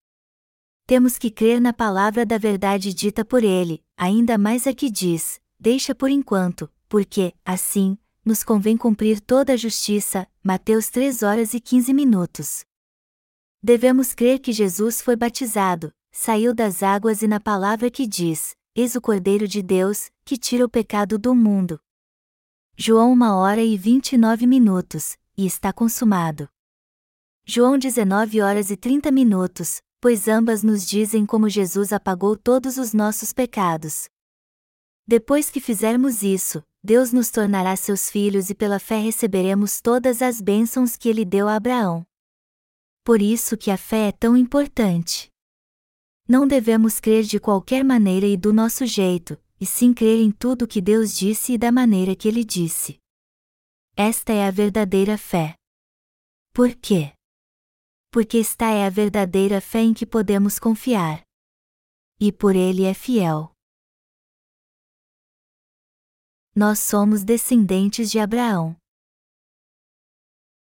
Temos 0.86 1.18
que 1.18 1.28
crer 1.28 1.60
na 1.60 1.72
palavra 1.72 2.24
da 2.24 2.38
verdade 2.38 2.94
dita 2.94 3.24
por 3.24 3.42
Ele, 3.42 3.82
ainda 3.96 4.38
mais 4.38 4.64
a 4.64 4.72
que 4.72 4.88
diz: 4.88 5.40
Deixa 5.58 5.92
por 5.92 6.08
enquanto, 6.08 6.70
porque, 6.88 7.34
assim, 7.44 7.98
nos 8.26 8.42
convém 8.42 8.76
cumprir 8.76 9.20
toda 9.20 9.52
a 9.52 9.56
justiça. 9.56 10.26
Mateus 10.42 10.90
3 10.90 11.22
horas 11.22 11.54
e 11.54 11.60
15 11.60 11.94
minutos. 11.94 12.64
Devemos 13.62 14.12
crer 14.12 14.40
que 14.40 14.52
Jesus 14.52 15.00
foi 15.00 15.14
batizado, 15.14 15.92
saiu 16.10 16.52
das 16.52 16.82
águas 16.82 17.22
e 17.22 17.28
na 17.28 17.38
palavra 17.38 17.88
que 17.88 18.04
diz: 18.04 18.56
Eis 18.74 18.96
o 18.96 19.00
Cordeiro 19.00 19.46
de 19.46 19.62
Deus, 19.62 20.10
que 20.24 20.36
tira 20.36 20.64
o 20.64 20.68
pecado 20.68 21.18
do 21.18 21.34
mundo. 21.36 21.80
João 22.76 23.12
1 23.12 23.22
hora 23.22 23.62
e 23.62 23.76
29 23.76 24.44
minutos, 24.46 25.16
e 25.38 25.46
está 25.46 25.72
consumado. 25.72 26.48
João 27.44 27.78
19 27.78 28.40
horas 28.40 28.70
e 28.70 28.76
30 28.76 29.10
minutos, 29.12 29.80
pois 30.00 30.26
ambas 30.26 30.64
nos 30.64 30.84
dizem 30.84 31.24
como 31.24 31.48
Jesus 31.48 31.92
apagou 31.92 32.36
todos 32.36 32.76
os 32.76 32.92
nossos 32.92 33.32
pecados. 33.32 34.08
Depois 35.06 35.48
que 35.48 35.60
fizermos 35.60 36.24
isso, 36.24 36.62
Deus 36.86 37.12
nos 37.12 37.32
tornará 37.32 37.74
seus 37.74 38.08
filhos 38.08 38.48
e 38.48 38.54
pela 38.54 38.78
fé 38.78 39.00
receberemos 39.00 39.80
todas 39.80 40.22
as 40.22 40.40
bênçãos 40.40 40.96
que 40.96 41.08
ele 41.08 41.24
deu 41.24 41.48
a 41.48 41.56
Abraão. 41.56 42.06
Por 43.02 43.20
isso 43.20 43.56
que 43.56 43.72
a 43.72 43.76
fé 43.76 44.06
é 44.06 44.12
tão 44.12 44.36
importante. 44.36 45.28
Não 46.28 46.46
devemos 46.46 47.00
crer 47.00 47.24
de 47.24 47.40
qualquer 47.40 47.82
maneira 47.82 48.24
e 48.24 48.36
do 48.36 48.52
nosso 48.52 48.86
jeito, 48.86 49.36
e 49.60 49.66
sim 49.66 49.92
crer 49.92 50.20
em 50.20 50.30
tudo 50.30 50.64
que 50.64 50.80
Deus 50.80 51.12
disse 51.12 51.54
e 51.54 51.58
da 51.58 51.72
maneira 51.72 52.14
que 52.14 52.28
ele 52.28 52.44
disse. 52.44 53.00
Esta 53.96 54.32
é 54.32 54.46
a 54.46 54.50
verdadeira 54.52 55.18
fé. 55.18 55.56
Por 56.52 56.72
quê? 56.76 57.12
Porque 58.12 58.38
esta 58.38 58.70
é 58.70 58.86
a 58.86 58.90
verdadeira 58.90 59.60
fé 59.60 59.80
em 59.80 59.92
que 59.92 60.06
podemos 60.06 60.60
confiar. 60.60 61.20
E 62.20 62.30
por 62.30 62.54
ele 62.54 62.84
é 62.84 62.94
fiel. 62.94 63.55
Nós 66.58 66.78
somos 66.78 67.22
descendentes 67.22 68.10
de 68.10 68.18
Abraão. 68.18 68.74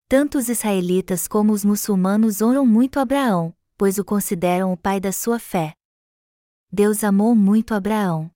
Tanto 0.09 0.39
os 0.39 0.49
israelitas 0.49 1.29
como 1.29 1.53
os 1.53 1.63
muçulmanos 1.63 2.41
honram 2.41 2.65
muito 2.65 2.99
Abraão, 2.99 3.55
pois 3.77 3.99
o 3.99 4.05
consideram 4.05 4.73
o 4.73 4.79
pai 4.79 4.99
da 4.99 5.13
sua 5.13 5.39
fé. 5.39 5.75
Deus 6.73 7.05
amou 7.05 7.35
muito 7.35 7.75
Abraão. 7.75 8.31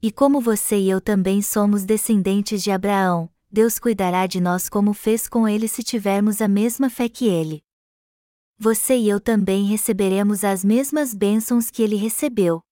E 0.00 0.10
como 0.10 0.40
você 0.40 0.78
e 0.78 0.88
eu 0.88 0.98
também 0.98 1.42
somos 1.42 1.84
descendentes 1.84 2.62
de 2.62 2.70
Abraão, 2.70 3.28
Deus 3.50 3.78
cuidará 3.78 4.26
de 4.26 4.40
nós 4.40 4.66
como 4.66 4.94
fez 4.94 5.28
com 5.28 5.46
ele 5.46 5.68
se 5.68 5.82
tivermos 5.82 6.40
a 6.40 6.48
mesma 6.48 6.88
fé 6.88 7.06
que 7.06 7.26
ele. 7.26 7.62
Você 8.58 8.96
e 8.96 9.10
eu 9.10 9.20
também 9.20 9.66
receberemos 9.66 10.42
as 10.42 10.64
mesmas 10.64 11.12
bênçãos 11.12 11.70
que 11.70 11.82
ele 11.82 11.96
recebeu. 11.96 12.65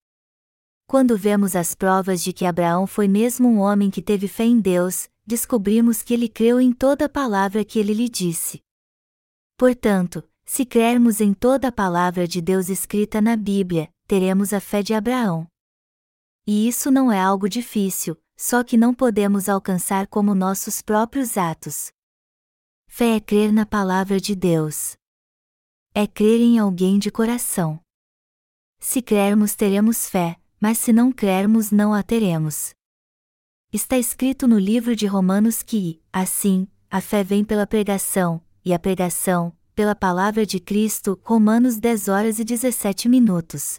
Quando 0.87 1.17
vemos 1.17 1.57
as 1.57 1.75
provas 1.75 2.23
de 2.23 2.33
que 2.33 2.45
Abraão 2.45 2.87
foi 2.87 3.09
mesmo 3.09 3.49
um 3.49 3.59
homem 3.59 3.91
que 3.91 4.03
teve 4.03 4.29
fé 4.29 4.45
em 4.45 4.61
Deus, 4.61 5.09
descobrimos 5.27 6.03
que 6.03 6.13
ele 6.13 6.29
creu 6.29 6.61
em 6.61 6.73
toda 6.73 7.07
a 7.07 7.09
palavra 7.09 7.65
que 7.65 7.79
ele 7.79 7.95
lhe 7.95 8.09
disse. 8.09 8.63
Portanto, 9.57 10.23
se 10.45 10.67
crermos 10.67 11.21
em 11.21 11.33
toda 11.33 11.69
a 11.69 11.73
palavra 11.73 12.29
de 12.29 12.41
Deus 12.41 12.69
escrita 12.69 13.21
na 13.21 13.35
Bíblia, 13.35 13.89
teremos 14.07 14.53
a 14.53 14.61
fé 14.61 14.83
de 14.83 14.93
Abraão. 14.93 15.47
E 16.47 16.69
isso 16.69 16.91
não 16.91 17.11
é 17.11 17.19
algo 17.19 17.49
difícil, 17.49 18.17
só 18.37 18.63
que 18.63 18.77
não 18.77 18.93
podemos 18.93 19.49
alcançar 19.49 20.07
como 20.07 20.35
nossos 20.35 20.83
próprios 20.83 21.39
atos. 21.39 21.91
Fé 22.87 23.17
é 23.17 23.21
crer 23.21 23.53
na 23.53 23.65
palavra 23.65 24.21
de 24.21 24.35
Deus. 24.35 24.97
É 25.95 26.07
crer 26.07 26.41
em 26.41 26.59
alguém 26.59 26.99
de 26.99 27.11
coração. 27.11 27.81
Se 28.79 29.01
crermos, 29.01 29.55
teremos 29.55 30.09
fé, 30.09 30.39
mas 30.65 30.79
se 30.79 30.95
não 30.95 31.13
crermos, 31.13 31.71
não 31.71 31.93
a 31.93 32.03
teremos. 32.03 32.71
Está 33.71 33.99
escrito 33.99 34.49
no 34.49 34.59
livro 34.59 34.97
de 34.97 35.05
Romanos 35.05 35.63
que, 35.63 36.01
assim, 36.11 36.67
a 36.91 37.03
fé 37.03 37.23
vem 37.23 37.45
pela 37.45 37.67
pregação, 37.67 38.41
e 38.65 38.73
a 38.73 38.79
pregação, 38.79 39.53
pela 39.75 39.95
palavra 39.95 40.47
de 40.47 40.59
Cristo, 40.59 41.21
Romanos 41.23 41.77
10 41.77 42.09
horas 42.09 42.39
e 42.39 42.45
17 42.45 43.11
minutos. 43.11 43.77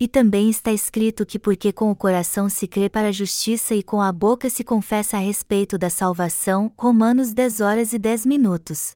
E 0.00 0.08
também 0.08 0.50
está 0.50 0.72
escrito 0.72 1.24
que 1.24 1.38
porque 1.38 1.72
com 1.72 1.88
o 1.88 1.94
coração 1.94 2.48
se 2.48 2.66
crê 2.66 2.88
para 2.88 3.10
a 3.10 3.12
justiça 3.12 3.72
e 3.72 3.80
com 3.80 4.02
a 4.02 4.10
boca 4.10 4.50
se 4.50 4.64
confessa 4.64 5.18
a 5.18 5.20
respeito 5.20 5.78
da 5.78 5.88
salvação, 5.88 6.72
Romanos 6.76 7.32
10 7.32 7.60
horas 7.60 7.92
e 7.92 7.98
10 8.00 8.26
minutos. 8.26 8.90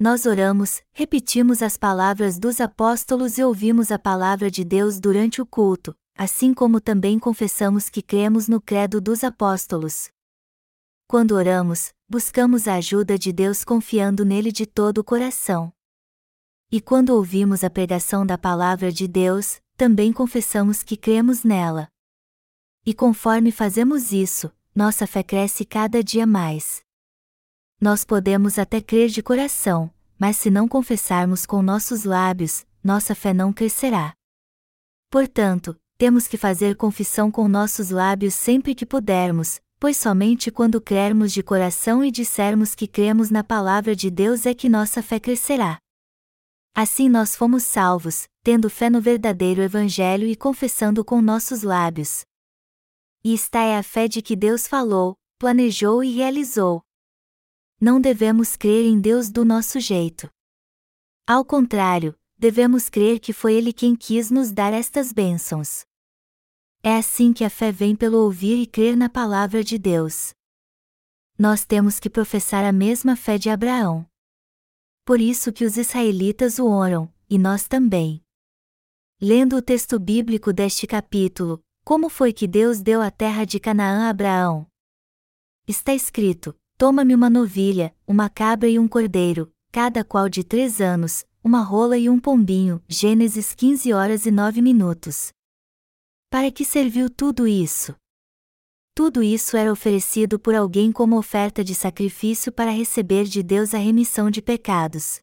Nós 0.00 0.26
oramos, 0.26 0.80
repetimos 0.92 1.60
as 1.60 1.76
palavras 1.76 2.38
dos 2.38 2.60
apóstolos 2.60 3.36
e 3.36 3.42
ouvimos 3.42 3.90
a 3.90 3.98
palavra 3.98 4.48
de 4.48 4.62
Deus 4.62 5.00
durante 5.00 5.42
o 5.42 5.46
culto, 5.46 5.92
assim 6.16 6.54
como 6.54 6.80
também 6.80 7.18
confessamos 7.18 7.88
que 7.88 8.00
cremos 8.00 8.46
no 8.46 8.60
credo 8.60 9.00
dos 9.00 9.24
apóstolos. 9.24 10.08
Quando 11.08 11.32
oramos, 11.32 11.92
buscamos 12.08 12.68
a 12.68 12.74
ajuda 12.74 13.18
de 13.18 13.32
Deus 13.32 13.64
confiando 13.64 14.24
nele 14.24 14.52
de 14.52 14.66
todo 14.66 14.98
o 14.98 15.04
coração. 15.04 15.72
E 16.70 16.80
quando 16.80 17.10
ouvimos 17.10 17.64
a 17.64 17.70
pregação 17.70 18.24
da 18.24 18.38
palavra 18.38 18.92
de 18.92 19.08
Deus, 19.08 19.60
também 19.76 20.12
confessamos 20.12 20.84
que 20.84 20.96
cremos 20.96 21.42
nela. 21.42 21.88
E 22.86 22.94
conforme 22.94 23.50
fazemos 23.50 24.12
isso, 24.12 24.52
nossa 24.72 25.08
fé 25.08 25.24
cresce 25.24 25.64
cada 25.64 26.04
dia 26.04 26.24
mais. 26.24 26.86
Nós 27.80 28.04
podemos 28.04 28.58
até 28.58 28.80
crer 28.80 29.08
de 29.08 29.22
coração, 29.22 29.88
mas 30.18 30.36
se 30.36 30.50
não 30.50 30.66
confessarmos 30.66 31.46
com 31.46 31.62
nossos 31.62 32.02
lábios, 32.02 32.66
nossa 32.82 33.14
fé 33.14 33.32
não 33.32 33.52
crescerá. 33.52 34.14
Portanto, 35.08 35.78
temos 35.96 36.26
que 36.26 36.36
fazer 36.36 36.74
confissão 36.74 37.30
com 37.30 37.46
nossos 37.46 37.90
lábios 37.90 38.34
sempre 38.34 38.74
que 38.74 38.84
pudermos, 38.84 39.60
pois 39.78 39.96
somente 39.96 40.50
quando 40.50 40.80
crermos 40.80 41.32
de 41.32 41.40
coração 41.40 42.04
e 42.04 42.10
dissermos 42.10 42.74
que 42.74 42.88
cremos 42.88 43.30
na 43.30 43.44
palavra 43.44 43.94
de 43.94 44.10
Deus 44.10 44.44
é 44.44 44.52
que 44.54 44.68
nossa 44.68 45.00
fé 45.00 45.20
crescerá. 45.20 45.78
Assim 46.74 47.08
nós 47.08 47.36
fomos 47.36 47.62
salvos, 47.62 48.26
tendo 48.42 48.68
fé 48.68 48.90
no 48.90 49.00
verdadeiro 49.00 49.62
Evangelho 49.62 50.26
e 50.26 50.34
confessando 50.34 51.04
com 51.04 51.22
nossos 51.22 51.62
lábios. 51.62 52.24
E 53.22 53.34
esta 53.34 53.60
é 53.60 53.76
a 53.76 53.84
fé 53.84 54.08
de 54.08 54.20
que 54.20 54.34
Deus 54.34 54.66
falou, 54.66 55.16
planejou 55.38 56.02
e 56.02 56.12
realizou. 56.12 56.82
Não 57.80 58.00
devemos 58.00 58.56
crer 58.56 58.86
em 58.86 59.00
Deus 59.00 59.30
do 59.30 59.44
nosso 59.44 59.78
jeito. 59.78 60.28
Ao 61.24 61.44
contrário, 61.44 62.12
devemos 62.36 62.88
crer 62.88 63.20
que 63.20 63.32
foi 63.32 63.54
Ele 63.54 63.72
quem 63.72 63.94
quis 63.94 64.30
nos 64.30 64.50
dar 64.50 64.72
estas 64.72 65.12
bênçãos. 65.12 65.84
É 66.82 66.96
assim 66.96 67.32
que 67.32 67.44
a 67.44 67.50
fé 67.50 67.70
vem 67.70 67.94
pelo 67.94 68.18
ouvir 68.18 68.60
e 68.60 68.66
crer 68.66 68.96
na 68.96 69.08
palavra 69.08 69.62
de 69.62 69.78
Deus. 69.78 70.32
Nós 71.38 71.64
temos 71.64 72.00
que 72.00 72.10
professar 72.10 72.64
a 72.64 72.72
mesma 72.72 73.14
fé 73.14 73.38
de 73.38 73.48
Abraão. 73.48 74.04
Por 75.04 75.20
isso 75.20 75.52
que 75.52 75.64
os 75.64 75.76
israelitas 75.76 76.58
o 76.58 76.66
oram, 76.66 77.12
e 77.30 77.38
nós 77.38 77.68
também. 77.68 78.20
Lendo 79.20 79.56
o 79.56 79.62
texto 79.62 80.00
bíblico 80.00 80.52
deste 80.52 80.84
capítulo, 80.84 81.62
como 81.84 82.08
foi 82.08 82.32
que 82.32 82.48
Deus 82.48 82.80
deu 82.80 83.00
a 83.00 83.10
terra 83.10 83.44
de 83.44 83.60
Canaã 83.60 84.06
a 84.06 84.10
Abraão? 84.10 84.66
Está 85.66 85.94
escrito: 85.94 86.57
Toma-me 86.78 87.12
uma 87.12 87.28
novilha, 87.28 87.92
uma 88.06 88.30
cabra 88.30 88.68
e 88.68 88.78
um 88.78 88.86
cordeiro, 88.86 89.52
cada 89.72 90.04
qual 90.04 90.28
de 90.28 90.44
três 90.44 90.80
anos, 90.80 91.26
uma 91.42 91.60
rola 91.60 91.98
e 91.98 92.08
um 92.08 92.20
pombinho. 92.20 92.80
Gênesis 92.86 93.52
15 93.52 93.92
horas 93.92 94.26
e 94.26 94.30
9 94.30 94.62
minutos. 94.62 95.32
Para 96.30 96.52
que 96.52 96.64
serviu 96.64 97.10
tudo 97.10 97.48
isso? 97.48 97.96
Tudo 98.94 99.24
isso 99.24 99.56
era 99.56 99.72
oferecido 99.72 100.38
por 100.38 100.54
alguém 100.54 100.92
como 100.92 101.18
oferta 101.18 101.64
de 101.64 101.74
sacrifício 101.74 102.52
para 102.52 102.70
receber 102.70 103.24
de 103.24 103.42
Deus 103.42 103.74
a 103.74 103.78
remissão 103.78 104.30
de 104.30 104.40
pecados. 104.40 105.18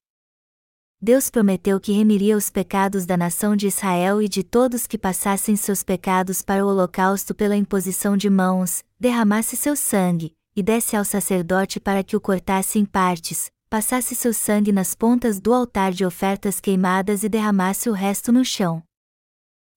Deus 1.01 1.29
prometeu 1.29 1.79
que 1.79 1.93
remiria 1.93 2.35
os 2.35 2.49
pecados 2.49 3.05
da 3.05 3.15
nação 3.15 3.55
de 3.55 3.67
Israel 3.67 4.21
e 4.21 4.27
de 4.27 4.43
todos 4.43 4.85
que 4.85 4.97
passassem 4.97 5.55
seus 5.55 5.83
pecados 5.83 6.41
para 6.41 6.65
o 6.65 6.69
holocausto 6.69 7.33
pela 7.33 7.55
imposição 7.55 8.17
de 8.17 8.29
mãos, 8.29 8.83
derramasse 8.99 9.55
seu 9.55 9.75
sangue, 9.75 10.35
e 10.55 10.63
desse 10.63 10.95
ao 10.95 11.03
sacerdote 11.03 11.79
para 11.79 12.03
que 12.03 12.15
o 12.15 12.21
cortasse 12.21 12.79
em 12.79 12.85
partes, 12.85 13.51
passasse 13.69 14.15
seu 14.15 14.33
sangue 14.33 14.71
nas 14.71 14.95
pontas 14.95 15.39
do 15.39 15.53
altar 15.53 15.91
de 15.91 16.05
ofertas 16.05 16.59
queimadas 16.59 17.23
e 17.23 17.29
derramasse 17.29 17.89
o 17.89 17.93
resto 17.93 18.31
no 18.31 18.45
chão. 18.45 18.81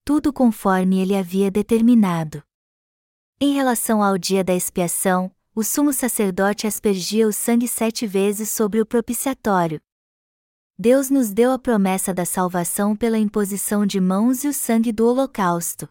Tudo 0.04 0.32
conforme 0.32 1.00
ele 1.00 1.16
havia 1.16 1.50
determinado. 1.50 2.42
Em 3.40 3.54
relação 3.54 4.02
ao 4.02 4.16
dia 4.16 4.44
da 4.44 4.54
expiação, 4.54 5.30
o 5.54 5.64
sumo 5.64 5.92
sacerdote 5.92 6.66
aspergia 6.66 7.26
o 7.26 7.32
sangue 7.32 7.66
sete 7.66 8.06
vezes 8.06 8.48
sobre 8.50 8.80
o 8.80 8.86
propiciatório. 8.86 9.80
Deus 10.78 11.10
nos 11.10 11.32
deu 11.32 11.50
a 11.50 11.58
promessa 11.58 12.14
da 12.14 12.24
salvação 12.24 12.94
pela 12.94 13.18
imposição 13.18 13.84
de 13.84 14.00
mãos 14.00 14.44
e 14.44 14.48
o 14.48 14.52
sangue 14.52 14.92
do 14.92 15.04
holocausto. 15.06 15.88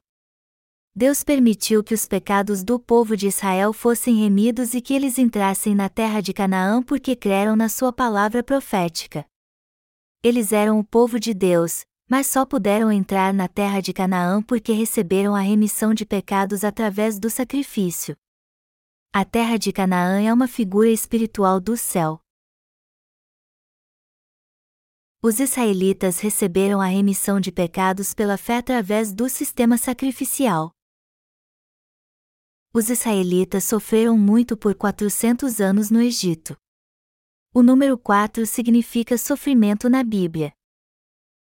Deus 0.97 1.23
permitiu 1.23 1.83
que 1.83 1.93
os 1.93 2.07
pecados 2.07 2.63
do 2.63 2.79
povo 2.79 3.15
de 3.15 3.27
Israel 3.27 3.71
fossem 3.71 4.15
remidos 4.15 4.73
e 4.73 4.81
que 4.81 4.95
eles 4.95 5.19
entrassem 5.19 5.75
na 5.75 5.87
terra 5.87 6.21
de 6.21 6.33
Canaã 6.33 6.81
porque 6.81 7.15
creram 7.15 7.55
na 7.55 7.69
sua 7.69 7.93
palavra 7.93 8.41
profética. 8.43 9.23
Eles 10.23 10.51
eram 10.51 10.79
o 10.79 10.83
povo 10.83 11.19
de 11.19 11.35
Deus, 11.35 11.85
mas 12.09 12.25
só 12.25 12.47
puderam 12.47 12.91
entrar 12.91 13.31
na 13.31 13.47
terra 13.47 13.79
de 13.79 13.93
Canaã 13.93 14.41
porque 14.41 14.71
receberam 14.71 15.35
a 15.35 15.39
remissão 15.39 15.93
de 15.93 16.03
pecados 16.03 16.63
através 16.63 17.19
do 17.19 17.29
sacrifício. 17.29 18.17
A 19.13 19.23
terra 19.23 19.57
de 19.57 19.71
Canaã 19.71 20.19
é 20.19 20.33
uma 20.33 20.47
figura 20.47 20.89
espiritual 20.89 21.59
do 21.59 21.77
céu. 21.77 22.19
Os 25.21 25.39
israelitas 25.39 26.19
receberam 26.21 26.81
a 26.81 26.87
remissão 26.87 27.39
de 27.39 27.51
pecados 27.51 28.15
pela 28.15 28.35
fé 28.35 28.57
através 28.57 29.13
do 29.13 29.29
sistema 29.29 29.77
sacrificial. 29.77 30.73
Os 32.77 32.91
israelitas 32.91 33.63
sofreram 33.63 34.15
muito 34.15 34.55
por 34.55 34.75
400 34.75 35.59
anos 35.59 35.89
no 35.89 35.99
Egito. 35.99 36.55
O 37.51 37.63
número 37.63 37.97
4 37.97 38.45
significa 38.45 39.17
sofrimento 39.17 39.89
na 39.89 40.03
Bíblia. 40.03 40.53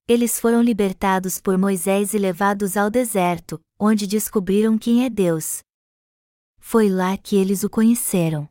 Eles 0.07 0.39
foram 0.39 0.61
libertados 0.61 1.41
por 1.41 1.57
Moisés 1.57 2.13
e 2.13 2.17
levados 2.17 2.77
ao 2.77 2.89
deserto, 2.89 3.59
onde 3.77 4.07
descobriram 4.07 4.77
quem 4.77 5.03
é 5.03 5.09
Deus. 5.09 5.59
Foi 6.57 6.87
lá 6.87 7.17
que 7.17 7.35
eles 7.35 7.65
o 7.65 7.69
conheceram. 7.69 8.47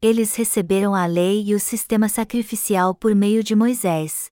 Eles 0.00 0.36
receberam 0.36 0.94
a 0.94 1.06
lei 1.06 1.42
e 1.42 1.56
o 1.56 1.58
sistema 1.58 2.08
sacrificial 2.08 2.94
por 2.94 3.16
meio 3.16 3.42
de 3.42 3.56
Moisés. 3.56 4.30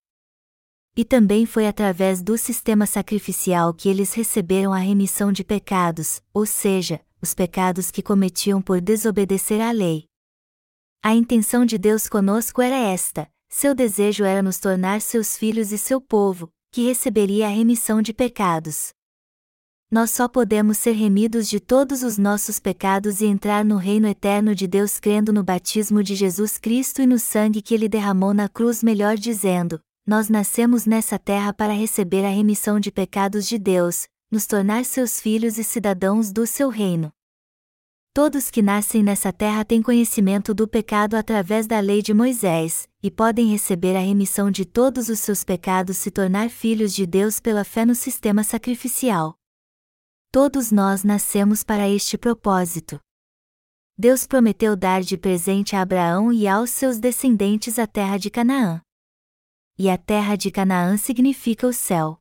E 0.97 1.05
também 1.05 1.45
foi 1.45 1.67
através 1.67 2.23
do 2.23 2.39
sistema 2.39 2.87
sacrificial 2.87 3.75
que 3.75 3.89
eles 3.89 4.15
receberam 4.15 4.73
a 4.73 4.79
remissão 4.79 5.33
de 5.33 5.43
pecados, 5.43 6.23
ou 6.33 6.47
seja, 6.47 7.01
os 7.21 7.35
pecados 7.35 7.91
que 7.91 8.03
cometiam 8.03 8.63
por 8.63 8.81
desobedecer 8.81 9.61
à 9.61 9.71
lei. 9.71 10.07
A 11.03 11.15
intenção 11.15 11.65
de 11.65 11.79
Deus 11.79 12.09
conosco 12.09 12.61
era 12.61 12.77
esta: 12.77 13.31
seu 13.49 13.75
desejo 13.75 14.25
era 14.25 14.43
nos 14.43 14.59
tornar 14.59 15.01
seus 15.01 15.37
filhos 15.37 15.73
e 15.73 15.79
seu 15.79 16.01
povo, 16.01 16.51
que 16.71 16.85
receberia 16.85 17.47
a 17.47 17.51
remissão 17.51 18.03
de 18.03 18.13
pecados. 18.13 18.91
Nós 19.91 20.11
só 20.11 20.29
podemos 20.29 20.77
ser 20.77 20.93
remidos 20.93 21.49
de 21.49 21.59
todos 21.59 22.03
os 22.03 22.19
nossos 22.19 22.61
pecados 22.61 23.23
e 23.23 23.27
entrar 23.27 23.65
no 23.65 23.77
reino 23.77 24.07
eterno 24.07 24.55
de 24.55 24.67
Deus 24.67 25.01
crendo 25.01 25.33
no 25.33 25.43
batismo 25.43 26.03
de 26.03 26.15
Jesus 26.15 26.59
Cristo 26.59 27.01
e 27.01 27.07
no 27.07 27.19
sangue 27.19 27.63
que 27.63 27.73
ele 27.73 27.89
derramou 27.89 28.35
na 28.35 28.51
cruz, 28.51 28.83
melhor 28.83 29.17
dizendo, 29.17 29.81
nós 30.07 30.29
nascemos 30.29 30.85
nessa 30.85 31.19
terra 31.19 31.55
para 31.55 31.73
receber 31.73 32.25
a 32.27 32.29
remissão 32.29 32.79
de 32.79 32.93
pecados 32.93 33.49
de 33.49 33.59
Deus, 33.59 34.07
nos 34.31 34.47
tornar 34.47 34.85
seus 34.85 35.21
filhos 35.21 35.59
e 35.59 35.65
cidadãos 35.65 36.31
do 36.31 36.47
seu 36.47 36.69
reino. 36.69 37.13
Todos 38.13 38.51
que 38.51 38.61
nascem 38.61 39.03
nessa 39.03 39.33
terra 39.33 39.65
têm 39.65 39.81
conhecimento 39.81 40.53
do 40.53 40.67
pecado 40.67 41.15
através 41.15 41.67
da 41.67 41.79
lei 41.79 42.03
de 42.03 42.13
Moisés, 42.13 42.89
e 43.03 43.11
podem 43.11 43.47
receber 43.49 43.95
a 43.97 44.01
remissão 44.01 44.51
de 44.51 44.65
todos 44.65 45.09
os 45.09 45.21
seus 45.21 45.45
pecados 45.45 45.97
se 45.99 46.11
tornar 46.11 46.51
filhos 46.51 46.93
de 46.93 47.07
Deus 47.07 47.39
pela 47.39 47.65
fé 47.65 47.87
no 47.87 47.95
sistema 47.95 48.43
sacrificial. 48.43 49.37
Todos 50.33 50.73
nós 50.73 51.05
nascemos 51.05 51.63
para 51.63 51.89
este 51.89 52.19
propósito. 52.19 53.01
Deus 53.97 54.27
prometeu 54.27 54.77
dar 54.77 55.01
de 55.01 55.17
presente 55.17 55.75
a 55.75 55.83
Abraão 55.83 56.33
e 56.33 56.47
aos 56.47 56.71
seus 56.71 56.99
descendentes 56.99 57.79
a 57.79 57.87
terra 57.87 58.19
de 58.19 58.31
Canaã. 58.31 58.81
E 59.79 59.89
a 59.89 59.97
terra 59.97 60.37
de 60.37 60.51
Canaã 60.51 60.97
significa 60.97 61.67
o 61.67 61.73
céu. 61.73 62.19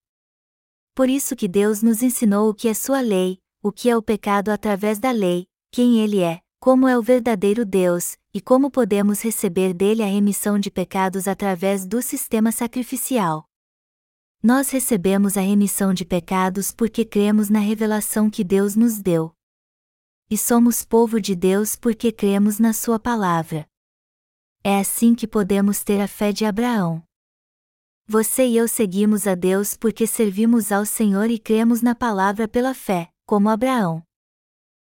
Por 0.98 1.12
isso 1.12 1.36
que 1.36 1.48
Deus 1.48 1.84
nos 1.84 2.02
ensinou 2.02 2.50
o 2.50 2.56
que 2.56 2.68
é 2.68 2.74
sua 2.74 3.02
lei, 3.02 3.38
o 3.62 3.72
que 3.72 3.88
é 3.88 3.96
o 3.96 4.02
pecado 4.02 4.50
através 4.50 4.98
da 4.98 5.12
lei, 5.12 5.46
quem 5.70 6.00
ele 6.00 6.22
é, 6.22 6.42
como 6.60 6.88
é 6.88 6.98
o 6.98 7.04
verdadeiro 7.04 7.64
Deus, 7.64 8.18
e 8.34 8.42
como 8.42 8.72
podemos 8.72 9.22
receber 9.22 9.76
dele 9.76 10.02
a 10.02 10.08
remissão 10.08 10.58
de 10.58 10.72
pecados 10.72 11.28
através 11.28 11.86
do 11.86 12.02
sistema 12.02 12.52
sacrificial. 12.52 13.48
Nós 14.42 14.72
recebemos 14.72 15.38
a 15.38 15.42
remissão 15.42 15.94
de 15.94 16.04
pecados 16.04 16.72
porque 16.72 17.06
cremos 17.06 17.48
na 17.48 17.60
revelação 17.60 18.28
que 18.28 18.44
Deus 18.44 18.76
nos 18.76 19.00
deu. 19.00 19.32
E 20.32 20.36
somos 20.36 20.84
povo 20.84 21.22
de 21.22 21.36
Deus 21.36 21.76
porque 21.76 22.12
cremos 22.12 22.58
na 22.58 22.74
Sua 22.74 22.98
palavra. 22.98 23.68
É 24.64 24.80
assim 24.80 25.14
que 25.14 25.28
podemos 25.28 25.84
ter 25.84 26.02
a 26.02 26.08
fé 26.08 26.32
de 26.32 26.44
Abraão. 26.44 27.07
Você 28.10 28.48
e 28.48 28.56
eu 28.56 28.70
seguimos 28.70 29.28
a 29.28 29.36
Deus 29.36 29.76
porque 29.76 30.08
servimos 30.08 30.72
ao 30.72 30.86
Senhor 30.86 31.30
e 31.30 31.38
cremos 31.38 31.82
na 31.82 31.94
palavra 31.94 32.48
pela 32.48 32.74
fé, 32.74 33.10
como 33.26 33.50
Abraão. 33.50 34.02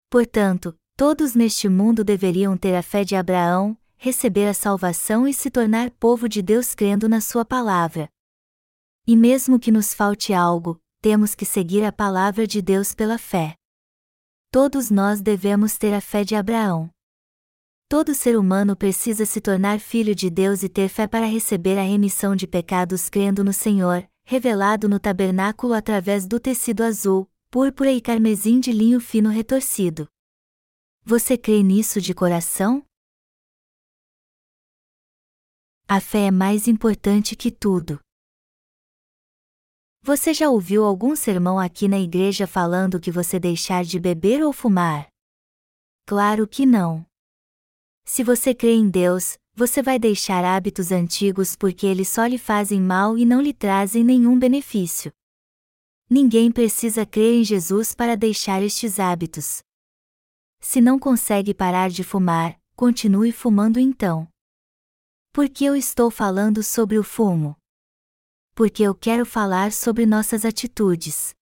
Portanto, 0.10 0.78
todos 0.98 1.34
neste 1.34 1.70
mundo 1.70 2.04
deveriam 2.04 2.58
ter 2.58 2.76
a 2.76 2.84
fé 2.84 3.06
de 3.06 3.16
Abraão, 3.16 3.78
receber 3.96 4.48
a 4.48 4.54
salvação 4.54 5.26
e 5.26 5.34
se 5.34 5.50
tornar 5.50 5.92
povo 5.92 6.28
de 6.28 6.42
Deus 6.42 6.76
crendo 6.76 7.08
na 7.08 7.22
Sua 7.22 7.46
palavra. 7.46 8.10
E 9.08 9.16
mesmo 9.16 9.58
que 9.58 9.72
nos 9.72 9.94
falte 9.94 10.34
algo, 10.34 10.78
temos 11.02 11.34
que 11.34 11.46
seguir 11.46 11.86
a 11.86 11.94
palavra 11.94 12.46
de 12.46 12.62
Deus 12.62 12.94
pela 12.94 13.18
fé. 13.18 13.56
Todos 14.52 14.90
nós 14.90 15.22
devemos 15.22 15.78
ter 15.78 15.94
a 15.94 16.02
fé 16.02 16.26
de 16.26 16.36
Abraão. 16.36 16.90
Todo 17.88 18.16
ser 18.16 18.36
humano 18.36 18.76
precisa 18.76 19.28
se 19.28 19.40
tornar 19.40 19.80
filho 19.80 20.16
de 20.16 20.28
Deus 20.28 20.64
e 20.64 20.70
ter 20.70 20.90
fé 20.90 21.08
para 21.08 21.28
receber 21.28 21.78
a 21.78 21.84
remissão 21.84 22.36
de 22.36 22.48
pecados 22.48 23.10
crendo 23.10 23.44
no 23.44 23.54
Senhor, 23.54 24.10
revelado 24.24 24.90
no 24.90 25.00
tabernáculo 25.00 25.72
através 25.72 26.26
do 26.26 26.40
tecido 26.40 26.84
azul, 26.84 27.30
púrpura 27.52 27.92
e 27.92 28.02
carmesim 28.02 28.60
de 28.60 28.72
linho 28.72 29.00
fino 29.00 29.30
retorcido. 29.30 30.10
Você 31.04 31.38
crê 31.38 31.62
nisso 31.62 32.02
de 32.02 32.16
coração? 32.16 32.84
A 35.88 36.02
fé 36.02 36.26
é 36.26 36.32
mais 36.32 36.68
importante 36.68 37.36
que 37.36 37.52
tudo. 37.52 38.00
Você 40.02 40.34
já 40.34 40.50
ouviu 40.50 40.84
algum 40.84 41.16
sermão 41.16 41.60
aqui 41.60 41.88
na 41.88 42.00
igreja 42.00 42.48
falando 42.48 43.00
que 43.00 43.12
você 43.12 43.40
deixar 43.40 43.84
de 43.84 44.00
beber 44.00 44.44
ou 44.44 44.52
fumar? 44.52 45.08
Claro 46.08 46.48
que 46.48 46.66
não. 46.66 47.06
Se 48.08 48.24
você 48.24 48.54
crê 48.54 48.74
em 48.76 48.88
Deus, 48.88 49.38
você 49.56 49.82
vai 49.82 49.98
deixar 49.98 50.46
hábitos 50.46 50.92
antigos 50.92 51.56
porque 51.56 51.88
eles 51.88 52.08
só 52.08 52.26
lhe 52.28 52.38
fazem 52.38 52.80
mal 52.80 53.18
e 53.18 53.26
não 53.26 53.42
lhe 53.42 53.54
trazem 53.54 54.04
nenhum 54.04 54.38
benefício. 54.38 55.12
Ninguém 56.08 56.52
precisa 56.52 57.04
crer 57.04 57.42
em 57.42 57.44
Jesus 57.44 57.96
para 57.96 58.16
deixar 58.16 58.62
estes 58.62 59.00
hábitos. 59.00 59.64
Se 60.60 60.80
não 60.80 61.00
consegue 61.00 61.52
parar 61.52 61.90
de 61.90 62.04
fumar, 62.04 62.60
continue 62.76 63.32
fumando 63.32 63.80
então. 63.80 64.28
Por 65.34 65.50
que 65.50 65.66
eu 65.66 65.76
estou 65.76 66.12
falando 66.12 66.62
sobre 66.62 67.00
o 67.00 67.04
fumo? 67.04 67.58
Porque 68.54 68.84
eu 68.84 68.94
quero 68.94 69.26
falar 69.26 69.72
sobre 69.72 70.06
nossas 70.06 70.46
atitudes. 70.46 71.34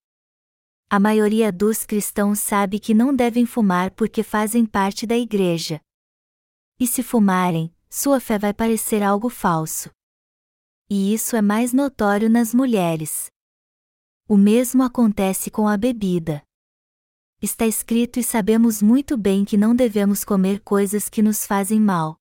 A 0.88 0.98
maioria 0.98 1.52
dos 1.52 1.84
cristãos 1.84 2.38
sabe 2.40 2.80
que 2.80 2.94
não 2.94 3.14
devem 3.14 3.44
fumar 3.44 3.90
porque 3.90 4.22
fazem 4.22 4.64
parte 4.64 5.06
da 5.06 5.16
igreja. 5.16 5.80
E 6.84 6.86
se 6.86 7.02
fumarem, 7.02 7.74
sua 7.88 8.20
fé 8.20 8.38
vai 8.38 8.52
parecer 8.52 9.02
algo 9.02 9.30
falso. 9.30 9.88
E 10.90 11.14
isso 11.14 11.34
é 11.34 11.40
mais 11.40 11.72
notório 11.72 12.28
nas 12.28 12.52
mulheres. 12.52 13.30
O 14.28 14.36
mesmo 14.36 14.82
acontece 14.82 15.50
com 15.50 15.66
a 15.66 15.78
bebida. 15.78 16.42
Está 17.40 17.66
escrito 17.66 18.20
e 18.20 18.22
sabemos 18.22 18.82
muito 18.82 19.16
bem 19.16 19.46
que 19.46 19.56
não 19.56 19.74
devemos 19.74 20.24
comer 20.24 20.60
coisas 20.60 21.08
que 21.08 21.22
nos 21.22 21.46
fazem 21.46 21.80
mal. 21.80 22.18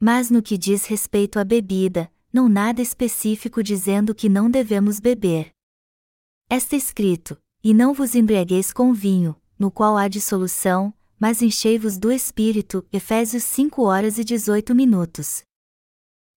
Mas 0.00 0.32
no 0.32 0.42
que 0.42 0.58
diz 0.58 0.86
respeito 0.86 1.38
à 1.38 1.44
bebida, 1.44 2.12
não 2.32 2.48
nada 2.48 2.82
específico 2.82 3.62
dizendo 3.62 4.16
que 4.16 4.28
não 4.28 4.50
devemos 4.50 4.98
beber. 4.98 5.52
Está 6.50 6.74
escrito: 6.74 7.40
E 7.62 7.72
não 7.72 7.94
vos 7.94 8.16
embriagueis 8.16 8.72
com 8.72 8.92
vinho, 8.92 9.40
no 9.56 9.70
qual 9.70 9.96
há 9.96 10.08
dissolução, 10.08 10.92
mas 11.20 11.42
enchei-vos 11.42 11.98
do 11.98 12.10
Espírito. 12.10 12.82
Efésios 12.90 13.44
5 13.44 13.82
horas 13.82 14.16
e 14.16 14.24
18 14.24 14.74
minutos. 14.74 15.42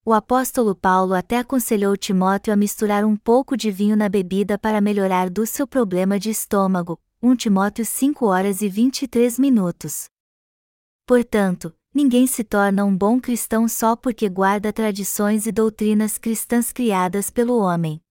O 0.05 0.11
apóstolo 0.11 0.75
Paulo 0.75 1.13
até 1.13 1.37
aconselhou 1.37 1.95
Timóteo 1.95 2.51
a 2.51 2.57
misturar 2.57 3.05
um 3.05 3.15
pouco 3.15 3.55
de 3.55 3.71
vinho 3.71 3.95
na 3.95 4.09
bebida 4.09 4.57
para 4.57 4.81
melhorar 4.81 5.29
do 5.29 5.45
seu 5.47 5.65
problema 5.65 6.19
de 6.19 6.29
estômago. 6.29 6.99
1 7.21 7.37
Timóteo 7.37 7.85
5 7.85 8.25
horas 8.25 8.61
e 8.61 8.67
23 8.67 9.39
minutos. 9.39 10.07
Portanto, 11.07 11.73
ninguém 11.93 12.27
se 12.27 12.43
torna 12.43 12.83
um 12.83 12.95
bom 12.95 13.21
cristão 13.21 13.65
só 13.69 13.95
porque 13.95 14.27
guarda 14.27 14.73
tradições 14.73 15.47
e 15.47 15.53
doutrinas 15.53 16.17
cristãs 16.17 16.73
criadas 16.73 17.29
pelo 17.29 17.57
homem. 17.59 18.01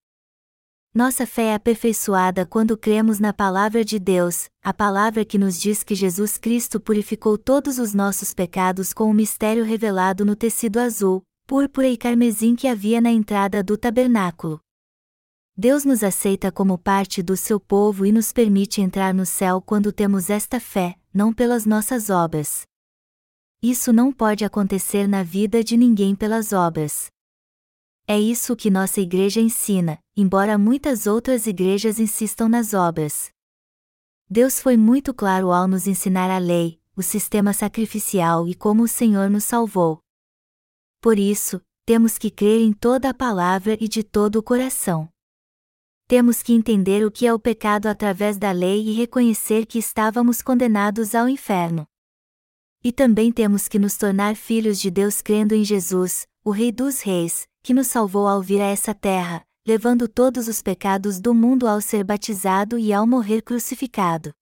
Nossa 0.95 1.27
fé 1.27 1.45
é 1.45 1.55
aperfeiçoada 1.55 2.45
quando 2.45 2.77
cremos 2.77 3.19
na 3.19 3.33
Palavra 3.33 3.83
de 3.83 3.99
Deus, 3.99 4.51
a 4.63 4.75
palavra 4.75 5.25
que 5.25 5.39
nos 5.39 5.59
diz 5.59 5.83
que 5.83 5.95
Jesus 5.95 6.37
Cristo 6.37 6.79
purificou 6.79 7.39
todos 7.39 7.79
os 7.79 7.95
nossos 7.95 8.35
pecados 8.35 8.93
com 8.93 9.11
o 9.11 9.15
mistério 9.15 9.65
revelado 9.65 10.23
no 10.23 10.37
tecido 10.37 10.79
azul, 10.79 11.23
púrpura 11.47 11.89
e 11.89 11.97
carmesim 11.97 12.55
que 12.55 12.69
havia 12.69 13.01
na 13.01 13.11
entrada 13.11 13.63
do 13.63 13.79
tabernáculo. 13.79 14.61
Deus 15.57 15.83
nos 15.87 16.05
aceita 16.05 16.53
como 16.53 16.77
parte 16.77 17.23
do 17.23 17.39
seu 17.39 17.59
povo 17.59 18.05
e 18.05 18.13
nos 18.13 18.31
permite 18.31 18.83
entrar 18.83 19.15
no 19.15 19.25
céu 19.25 19.63
quando 19.63 19.93
temos 19.93 20.29
esta 20.29 20.61
fé, 20.61 20.97
não 21.13 21.33
pelas 21.33 21.65
nossas 21.65 22.11
obras. 22.11 22.67
Isso 23.63 23.95
não 23.95 24.13
pode 24.13 24.45
acontecer 24.45 25.09
na 25.09 25.23
vida 25.23 25.65
de 25.65 25.75
ninguém 25.75 26.15
pelas 26.15 26.53
obras. 26.53 27.07
É 28.07 28.21
isso 28.21 28.55
que 28.55 28.71
nossa 28.71 29.01
igreja 29.01 29.41
ensina, 29.41 29.99
embora 30.17 30.59
muitas 30.59 31.07
outras 31.07 31.47
igrejas 31.47 31.99
insistam 31.99 32.49
nas 32.49 32.75
obras. 32.75 33.31
Deus 34.29 34.61
foi 34.61 34.77
muito 34.77 35.13
claro 35.13 35.53
ao 35.53 35.67
nos 35.67 35.87
ensinar 35.87 36.31
a 36.31 36.39
lei, 36.39 36.81
o 36.97 37.03
sistema 37.03 37.53
sacrificial 37.53 38.47
e 38.47 38.55
como 38.55 38.83
o 38.83 38.89
Senhor 38.89 39.31
nos 39.31 39.45
salvou. 39.45 40.01
Por 41.01 41.19
isso, 41.19 41.61
temos 41.85 42.17
que 42.17 42.31
crer 42.31 42.61
em 42.61 42.73
toda 42.73 43.11
a 43.11 43.15
palavra 43.15 43.77
e 43.81 43.89
de 43.89 44.03
todo 44.03 44.37
o 44.37 44.43
coração. 44.43 45.09
Temos 46.07 46.43
que 46.43 46.53
entender 46.53 47.05
o 47.05 47.11
que 47.11 47.27
é 47.27 47.33
o 47.33 47.39
pecado 47.39 47.87
através 47.87 48.37
da 48.37 48.53
lei 48.53 48.87
e 48.87 48.93
reconhecer 48.93 49.67
que 49.67 49.79
estávamos 49.79 50.43
condenados 50.43 51.15
ao 51.15 51.29
inferno. 51.29 51.87
E 52.85 52.93
também 52.93 53.33
temos 53.33 53.69
que 53.69 53.79
nos 53.79 53.97
tornar 53.97 54.37
filhos 54.37 54.79
de 54.81 54.91
Deus 54.91 55.23
crendo 55.23 55.55
em 55.55 55.65
Jesus, 55.65 56.27
o 56.45 56.51
Rei 56.51 56.71
dos 56.71 57.01
Reis, 57.01 57.47
que 57.63 57.73
nos 57.73 57.87
salvou 57.87 58.27
ao 58.27 58.43
vir 58.43 58.61
a 58.61 58.67
essa 58.67 58.93
terra, 58.93 59.47
levando 59.65 60.09
todos 60.09 60.49
os 60.49 60.61
pecados 60.61 61.21
do 61.21 61.33
mundo 61.33 61.69
ao 61.69 61.81
ser 61.81 62.03
batizado 62.03 62.79
e 62.79 62.93
ao 62.93 63.07
morrer 63.07 63.43
crucificado. 63.43 64.33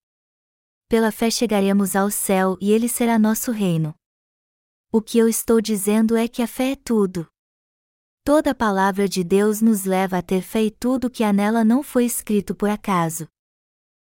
Pela 0.89 1.13
fé 1.13 1.31
chegaremos 1.31 1.95
ao 1.95 2.11
céu 2.11 2.57
e 2.61 2.73
ele 2.73 2.89
será 2.89 3.19
nosso 3.19 3.53
reino. 3.53 3.95
O 4.91 5.01
que 5.01 5.19
eu 5.19 5.29
estou 5.29 5.61
dizendo 5.61 6.17
é 6.17 6.27
que 6.27 6.43
a 6.43 6.47
fé 6.47 6.73
é 6.73 6.77
tudo. 6.77 7.29
Toda 8.25 8.51
a 8.51 8.55
palavra 8.55 9.09
de 9.09 9.23
Deus 9.23 9.61
nos 9.61 9.85
leva 9.85 10.19
a 10.19 10.23
ter 10.23 10.43
fé 10.43 10.65
e 10.65 10.71
tudo 10.71 11.11
que 11.11 11.23
há 11.23 11.33
nela 11.33 11.65
não 11.65 11.83
foi 11.83 12.05
escrito 12.05 12.55
por 12.55 12.69
acaso. 12.69 13.29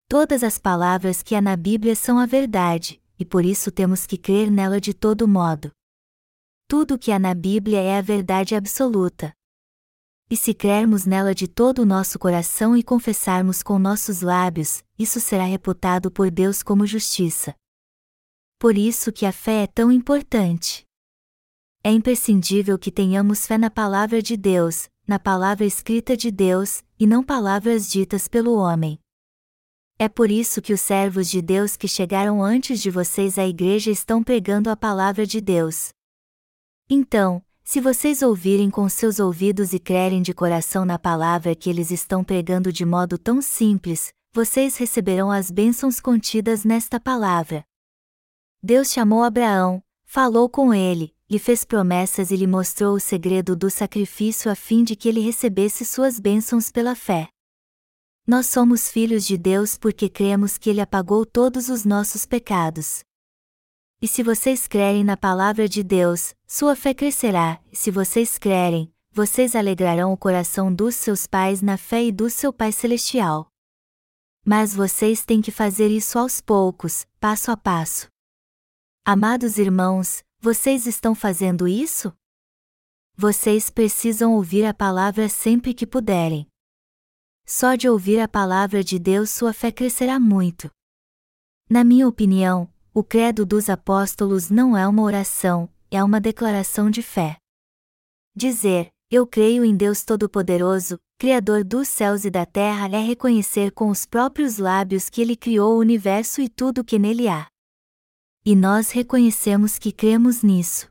Todas 0.09 0.43
as 0.43 0.59
palavras 0.59 1.23
que 1.23 1.35
há 1.35 1.41
na 1.41 1.57
Bíblia 1.57 1.95
são 1.95 2.19
a 2.19 2.27
verdade, 2.27 3.01
e 3.19 3.25
por 3.25 3.45
isso 3.45 3.71
temos 3.71 4.07
que 4.07 4.19
crer 4.19 4.51
nela 4.51 4.81
de 4.81 4.93
todo 4.93 5.29
modo. 5.29 5.71
Tudo 6.69 6.95
o 6.95 6.99
que 6.99 7.13
há 7.13 7.19
na 7.19 7.35
Bíblia 7.35 7.81
é 7.81 7.99
a 7.99 8.03
verdade 8.03 8.55
absoluta. 8.55 9.35
E 10.31 10.37
se 10.37 10.55
crermos 10.55 11.05
nela 11.05 11.35
de 11.35 11.47
todo 11.47 11.81
o 11.81 11.87
nosso 11.87 12.19
coração 12.19 12.77
e 12.77 12.83
confessarmos 12.83 13.63
com 13.63 13.79
nossos 13.79 14.23
lábios, 14.23 14.83
isso 14.99 15.21
será 15.21 15.45
reputado 15.45 16.11
por 16.11 16.31
Deus 16.31 16.63
como 16.63 16.87
justiça. 16.87 17.55
Por 18.59 18.79
isso 18.79 19.13
que 19.13 19.27
a 19.27 19.33
fé 19.33 19.65
é 19.65 19.67
tão 19.67 19.93
importante. 19.93 20.87
É 21.83 21.91
imprescindível 21.91 22.79
que 22.79 22.91
tenhamos 22.91 23.47
fé 23.47 23.59
na 23.59 23.71
palavra 23.71 24.23
de 24.23 24.37
Deus, 24.37 24.89
na 25.07 25.19
palavra 25.19 25.67
escrita 25.67 26.17
de 26.17 26.31
Deus, 26.31 26.83
e 26.99 27.07
não 27.07 27.23
palavras 27.23 27.91
ditas 27.91 28.27
pelo 28.27 28.57
homem. 28.57 28.99
É 29.99 30.09
por 30.09 30.31
isso 30.31 30.63
que 30.63 30.73
os 30.73 30.81
servos 30.81 31.29
de 31.29 31.43
Deus 31.43 31.77
que 31.77 31.87
chegaram 31.87 32.43
antes 32.43 32.81
de 32.81 32.91
vocês 32.91 33.39
à 33.39 33.47
igreja 33.47 33.91
estão 33.91 34.25
pregando 34.25 34.71
a 34.71 34.77
palavra 34.77 35.27
de 35.27 35.41
Deus. 35.41 35.91
Então, 36.89 37.45
se 37.65 37.81
vocês 37.81 38.21
ouvirem 38.23 38.71
com 38.71 38.89
seus 38.89 39.19
ouvidos 39.19 39.73
e 39.73 39.79
crerem 39.79 40.21
de 40.21 40.35
coração 40.35 40.85
na 40.85 40.99
palavra 40.99 41.55
que 41.55 41.71
eles 41.71 41.91
estão 41.91 42.23
pregando 42.23 42.71
de 42.71 42.85
modo 42.85 43.17
tão 43.17 43.41
simples, 43.41 44.13
vocês 44.33 44.77
receberão 44.77 45.31
as 45.31 45.51
bênçãos 45.51 45.99
contidas 45.99 46.65
nesta 46.65 47.01
palavra. 47.01 47.65
Deus 48.63 48.93
chamou 48.93 49.23
Abraão, 49.23 49.83
falou 50.05 50.49
com 50.49 50.75
ele, 50.75 51.15
lhe 51.29 51.39
fez 51.39 51.65
promessas 51.65 52.31
e 52.31 52.37
lhe 52.37 52.47
mostrou 52.47 52.95
o 52.95 53.01
segredo 53.01 53.57
do 53.57 53.71
sacrifício 53.71 54.51
a 54.51 54.55
fim 54.55 54.85
de 54.85 54.95
que 54.95 55.09
ele 55.09 55.21
recebesse 55.21 55.85
suas 55.85 56.21
bênçãos 56.21 56.71
pela 56.71 56.95
fé. 56.95 57.29
Nós 58.27 58.47
somos 58.47 58.91
filhos 58.91 59.27
de 59.27 59.37
Deus 59.37 59.77
porque 59.77 60.09
cremos 60.09 60.57
que 60.57 60.71
Ele 60.71 60.81
apagou 60.81 61.27
todos 61.27 61.69
os 61.69 61.85
nossos 61.85 62.25
pecados. 62.25 63.05
E 64.05 64.07
se 64.07 64.23
vocês 64.23 64.69
crerem 64.69 65.03
na 65.03 65.17
palavra 65.17 65.67
de 65.67 65.83
Deus, 65.83 66.35
sua 66.47 66.77
fé 66.77 66.93
crescerá, 66.93 67.59
e 67.73 67.75
se 67.75 67.91
vocês 67.91 68.37
crerem, 68.37 68.93
vocês 69.11 69.57
alegrarão 69.57 70.13
o 70.13 70.17
coração 70.19 70.71
dos 70.71 70.95
seus 70.95 71.27
pais 71.27 71.63
na 71.63 71.79
fé 71.79 72.05
e 72.05 72.13
do 72.13 72.29
seu 72.29 72.53
Pai 72.53 72.71
Celestial. 72.71 73.49
Mas 74.45 74.75
vocês 74.75 75.25
têm 75.25 75.41
que 75.41 75.51
fazer 75.51 75.89
isso 75.89 76.19
aos 76.19 76.39
poucos, 76.39 77.07
passo 77.19 77.51
a 77.51 77.57
passo. 77.57 78.09
Amados 79.07 79.57
irmãos, 79.57 80.23
vocês 80.39 80.87
estão 80.87 81.15
fazendo 81.15 81.67
isso? 81.67 82.13
Vocês 83.17 83.71
precisam 83.71 84.35
ouvir 84.35 84.67
a 84.67 84.75
palavra 84.75 85.31
sempre 85.31 85.73
que 85.73 85.87
puderem. 85.87 86.47
Só 87.47 87.75
de 87.75 87.89
ouvir 87.89 88.21
a 88.21 88.29
palavra 88.29 88.85
de 88.85 88.99
Deus 88.99 89.31
sua 89.31 89.55
fé 89.55 89.73
crescerá 89.73 90.21
muito. 90.21 90.71
Na 91.71 91.83
minha 91.83 92.07
opinião, 92.07 92.71
o 92.97 93.03
credo 93.03 93.45
dos 93.45 93.69
apóstolos 93.69 94.51
não 94.51 94.77
é 94.77 94.87
uma 94.87 95.03
oração, 95.03 95.69
é 95.91 96.03
uma 96.05 96.21
declaração 96.21 96.89
de 96.89 97.03
fé. 97.03 97.39
Dizer, 98.37 98.93
eu 99.11 99.27
creio 99.27 99.65
em 99.65 99.77
Deus 99.77 100.05
Todo-Poderoso, 100.05 101.01
Criador 101.19 101.65
dos 101.65 101.89
céus 101.89 102.25
e 102.25 102.31
da 102.31 102.47
terra, 102.47 102.87
é 102.87 103.01
reconhecer 103.01 103.73
com 103.73 103.89
os 103.89 104.07
próprios 104.07 104.59
lábios 104.59 105.11
que 105.11 105.21
Ele 105.21 105.35
criou 105.35 105.75
o 105.75 105.81
universo 105.81 106.41
e 106.41 106.49
tudo 106.49 106.83
o 106.83 106.85
que 106.85 106.97
nele 106.97 107.27
há. 107.27 107.49
E 108.47 108.55
nós 108.55 108.93
reconhecemos 108.93 109.77
que 109.77 109.91
cremos 109.91 110.45
nisso. 110.45 110.87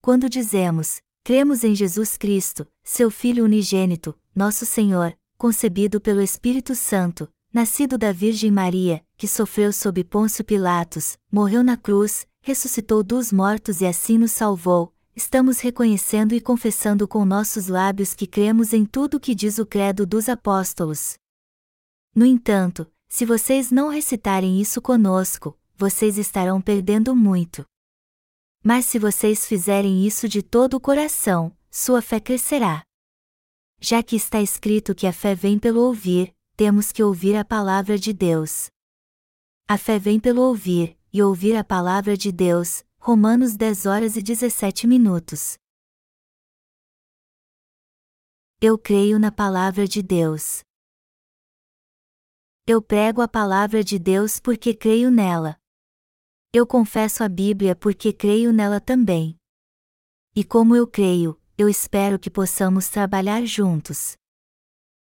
Quando 0.00 0.28
dizemos, 0.28 1.00
cremos 1.24 1.64
em 1.64 1.74
Jesus 1.74 2.16
Cristo, 2.16 2.68
seu 2.84 3.10
Filho 3.10 3.44
unigênito, 3.44 4.16
nosso 4.32 4.64
Senhor, 4.64 5.16
concebido 5.36 6.00
pelo 6.00 6.20
Espírito 6.20 6.76
Santo, 6.76 7.28
nascido 7.52 7.98
da 7.98 8.12
Virgem 8.12 8.50
Maria, 8.50 9.04
que 9.16 9.26
sofreu 9.26 9.72
sob 9.72 10.04
Pôncio 10.04 10.44
Pilatos, 10.44 11.18
morreu 11.30 11.62
na 11.64 11.76
cruz, 11.76 12.26
ressuscitou 12.40 13.02
dos 13.02 13.32
mortos 13.32 13.80
e 13.80 13.86
assim 13.86 14.18
nos 14.18 14.32
salvou, 14.32 14.94
estamos 15.14 15.60
reconhecendo 15.60 16.34
e 16.34 16.40
confessando 16.40 17.06
com 17.06 17.24
nossos 17.24 17.66
lábios 17.66 18.14
que 18.14 18.26
cremos 18.26 18.72
em 18.72 18.84
tudo 18.84 19.16
o 19.16 19.20
que 19.20 19.34
diz 19.34 19.58
o 19.58 19.66
Credo 19.66 20.06
dos 20.06 20.28
Apóstolos. 20.28 21.14
No 22.14 22.24
entanto, 22.24 22.86
se 23.08 23.26
vocês 23.26 23.70
não 23.70 23.88
recitarem 23.88 24.60
isso 24.60 24.80
conosco, 24.80 25.58
vocês 25.76 26.18
estarão 26.18 26.60
perdendo 26.60 27.14
muito. 27.16 27.64
Mas 28.62 28.84
se 28.84 28.98
vocês 28.98 29.46
fizerem 29.46 30.06
isso 30.06 30.28
de 30.28 30.42
todo 30.42 30.74
o 30.74 30.80
coração, 30.80 31.56
sua 31.70 32.02
fé 32.02 32.20
crescerá. 32.20 32.82
Já 33.80 34.02
que 34.02 34.14
está 34.14 34.40
escrito 34.40 34.94
que 34.94 35.06
a 35.06 35.12
fé 35.12 35.34
vem 35.34 35.58
pelo 35.58 35.80
ouvir, 35.80 36.34
temos 36.60 36.92
que 36.92 37.02
ouvir 37.02 37.36
a 37.36 37.42
palavra 37.42 37.96
de 37.98 38.12
Deus. 38.12 38.68
A 39.66 39.78
fé 39.78 39.98
vem 39.98 40.20
pelo 40.20 40.42
ouvir, 40.42 40.94
e 41.10 41.22
ouvir 41.22 41.56
a 41.56 41.64
palavra 41.64 42.18
de 42.18 42.30
Deus, 42.30 42.84
Romanos 42.98 43.56
10 43.56 43.86
horas 43.86 44.14
e 44.14 44.20
17 44.22 44.86
minutos. 44.86 45.56
Eu 48.60 48.76
creio 48.76 49.18
na 49.18 49.32
palavra 49.32 49.88
de 49.88 50.02
Deus. 50.02 50.60
Eu 52.66 52.82
prego 52.82 53.22
a 53.22 53.26
palavra 53.26 53.82
de 53.82 53.98
Deus 53.98 54.38
porque 54.38 54.74
creio 54.74 55.10
nela. 55.10 55.58
Eu 56.52 56.66
confesso 56.66 57.24
a 57.24 57.28
Bíblia 57.30 57.74
porque 57.74 58.12
creio 58.12 58.52
nela 58.52 58.82
também. 58.82 59.34
E 60.36 60.44
como 60.44 60.76
eu 60.76 60.86
creio, 60.86 61.40
eu 61.56 61.70
espero 61.70 62.18
que 62.18 62.28
possamos 62.28 62.90
trabalhar 62.90 63.46
juntos. 63.46 64.19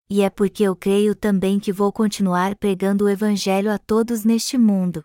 E 0.09 0.21
é 0.21 0.29
porque 0.29 0.63
eu 0.63 0.75
creio 0.75 1.15
também 1.15 1.59
que 1.59 1.73
vou 1.73 1.91
continuar 1.91 2.55
pregando 2.55 3.05
o 3.05 3.09
Evangelho 3.09 3.71
a 3.71 3.77
todos 3.77 4.23
neste 4.23 4.57
mundo. 4.57 5.03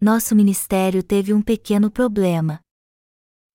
Nosso 0.00 0.34
ministério 0.34 1.02
teve 1.02 1.32
um 1.32 1.40
pequeno 1.40 1.90
problema. 1.90 2.60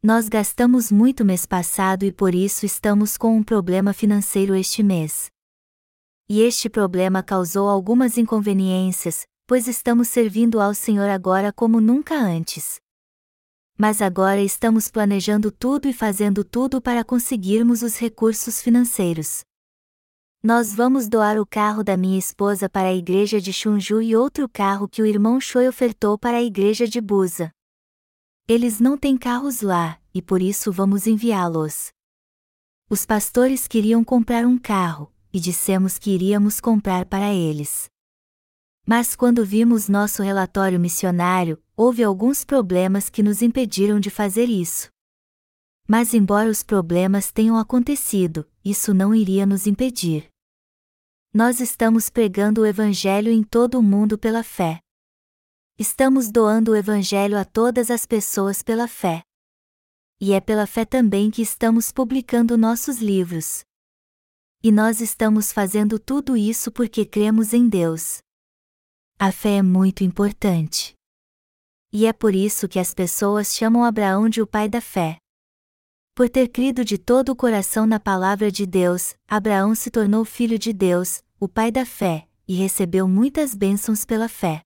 Nós 0.01 0.27
gastamos 0.27 0.91
muito 0.91 1.23
mês 1.23 1.45
passado 1.45 2.03
e 2.03 2.11
por 2.11 2.33
isso 2.33 2.65
estamos 2.65 3.17
com 3.17 3.35
um 3.37 3.43
problema 3.43 3.93
financeiro 3.93 4.55
este 4.55 4.81
mês. 4.81 5.29
E 6.27 6.41
este 6.41 6.69
problema 6.69 7.21
causou 7.21 7.69
algumas 7.69 8.17
inconveniências, 8.17 9.27
pois 9.45 9.67
estamos 9.67 10.07
servindo 10.07 10.59
ao 10.59 10.73
Senhor 10.73 11.09
agora 11.09 11.51
como 11.53 11.79
nunca 11.79 12.15
antes 12.15 12.79
mas 13.81 14.01
agora 14.01 14.41
estamos 14.41 14.91
planejando 14.91 15.49
tudo 15.49 15.87
e 15.87 15.93
fazendo 15.93 16.43
tudo 16.43 16.81
para 16.81 17.01
conseguirmos 17.01 17.81
os 17.81 17.97
recursos 17.97 18.61
financeiros. 18.61 19.45
Nós 20.41 20.73
vamos 20.73 21.09
doar 21.09 21.37
o 21.37 21.45
carro 21.45 21.83
da 21.83 21.97
minha 21.97 22.17
esposa 22.17 22.69
para 22.69 22.87
a 22.87 22.93
igreja 22.93 23.41
de 23.41 23.51
Chunju 23.51 24.01
e 24.01 24.15
outro 24.15 24.47
carro 24.47 24.87
que 24.87 25.01
o 25.01 25.05
irmão 25.05 25.37
Choi 25.41 25.67
ofertou 25.67 26.17
para 26.17 26.37
a 26.37 26.41
igreja 26.41 26.87
de 26.87 27.01
Busa. 27.01 27.51
Eles 28.47 28.79
não 28.79 28.97
têm 28.97 29.17
carros 29.17 29.59
lá, 29.59 29.99
e 30.13 30.21
por 30.21 30.41
isso 30.41 30.71
vamos 30.71 31.05
enviá-los. 31.05 31.91
Os 32.89 33.05
pastores 33.05 33.67
queriam 33.67 34.01
comprar 34.01 34.45
um 34.45 34.57
carro, 34.57 35.11
e 35.33 35.41
dissemos 35.41 35.99
que 35.99 36.11
iríamos 36.11 36.61
comprar 36.61 37.05
para 37.05 37.33
eles. 37.33 37.89
Mas 38.87 39.17
quando 39.17 39.43
vimos 39.43 39.89
nosso 39.89 40.23
relatório 40.23 40.79
missionário, 40.79 41.61
houve 41.75 42.01
alguns 42.01 42.45
problemas 42.45 43.09
que 43.09 43.21
nos 43.21 43.41
impediram 43.41 43.99
de 43.99 44.09
fazer 44.09 44.45
isso. 44.45 44.89
Mas, 45.91 46.13
embora 46.13 46.47
os 46.47 46.61
problemas 46.61 47.31
tenham 47.31 47.57
acontecido, 47.57 48.47
isso 48.63 48.93
não 48.93 49.15
iria 49.15 49.43
nos 49.43 49.65
impedir. 49.65 50.29
Nós 51.33 51.59
estamos 51.59 52.11
pregando 52.11 52.61
o 52.61 52.65
Evangelho 52.65 53.31
em 53.31 53.41
todo 53.41 53.79
o 53.79 53.81
mundo 53.81 54.15
pela 54.15 54.43
fé. 54.43 54.79
Estamos 55.79 56.29
doando 56.29 56.73
o 56.73 56.75
Evangelho 56.75 57.35
a 57.39 57.43
todas 57.43 57.89
as 57.89 58.05
pessoas 58.05 58.61
pela 58.61 58.87
fé. 58.87 59.23
E 60.21 60.31
é 60.31 60.39
pela 60.39 60.67
fé 60.67 60.85
também 60.85 61.31
que 61.31 61.41
estamos 61.41 61.91
publicando 61.91 62.55
nossos 62.55 62.99
livros. 62.99 63.63
E 64.61 64.71
nós 64.71 65.01
estamos 65.01 65.51
fazendo 65.51 65.97
tudo 65.97 66.37
isso 66.37 66.71
porque 66.71 67.03
cremos 67.03 67.51
em 67.51 67.67
Deus. 67.67 68.19
A 69.17 69.31
fé 69.31 69.57
é 69.57 69.63
muito 69.63 70.03
importante. 70.03 70.93
E 71.91 72.05
é 72.05 72.13
por 72.13 72.35
isso 72.35 72.69
que 72.69 72.77
as 72.77 72.93
pessoas 72.93 73.55
chamam 73.55 73.83
Abraão 73.83 74.29
de 74.29 74.39
o 74.39 74.45
pai 74.45 74.69
da 74.69 74.81
fé. 74.81 75.17
Por 76.15 76.29
ter 76.29 76.49
crido 76.49 76.83
de 76.83 76.97
todo 76.97 77.29
o 77.29 77.35
coração 77.35 77.85
na 77.85 77.99
palavra 77.99 78.51
de 78.51 78.65
Deus, 78.65 79.15
Abraão 79.27 79.73
se 79.73 79.89
tornou 79.89 80.25
filho 80.25 80.59
de 80.59 80.73
Deus, 80.73 81.23
o 81.39 81.47
pai 81.47 81.71
da 81.71 81.85
fé, 81.85 82.27
e 82.47 82.55
recebeu 82.55 83.07
muitas 83.07 83.53
bênçãos 83.55 84.03
pela 84.03 84.27
fé. 84.27 84.61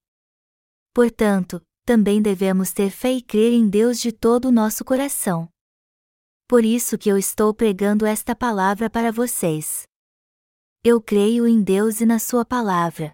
Portanto, 0.94 1.62
também 1.86 2.22
devemos 2.22 2.72
ter 2.72 2.90
fé 2.90 3.12
e 3.12 3.22
crer 3.22 3.52
em 3.52 3.68
Deus 3.68 4.00
de 4.00 4.12
todo 4.12 4.46
o 4.46 4.52
nosso 4.52 4.86
coração. 4.86 5.50
Por 6.48 6.64
isso 6.64 6.98
que 6.98 7.10
eu 7.10 7.18
estou 7.18 7.54
pregando 7.54 8.06
esta 8.06 8.36
palavra 8.36 8.90
para 8.90 9.12
vocês. 9.12 9.84
Eu 10.84 11.02
creio 11.02 11.48
em 11.48 11.62
Deus 11.62 12.02
e 12.02 12.06
na 12.06 12.20
Sua 12.20 12.46
palavra. 12.46 13.14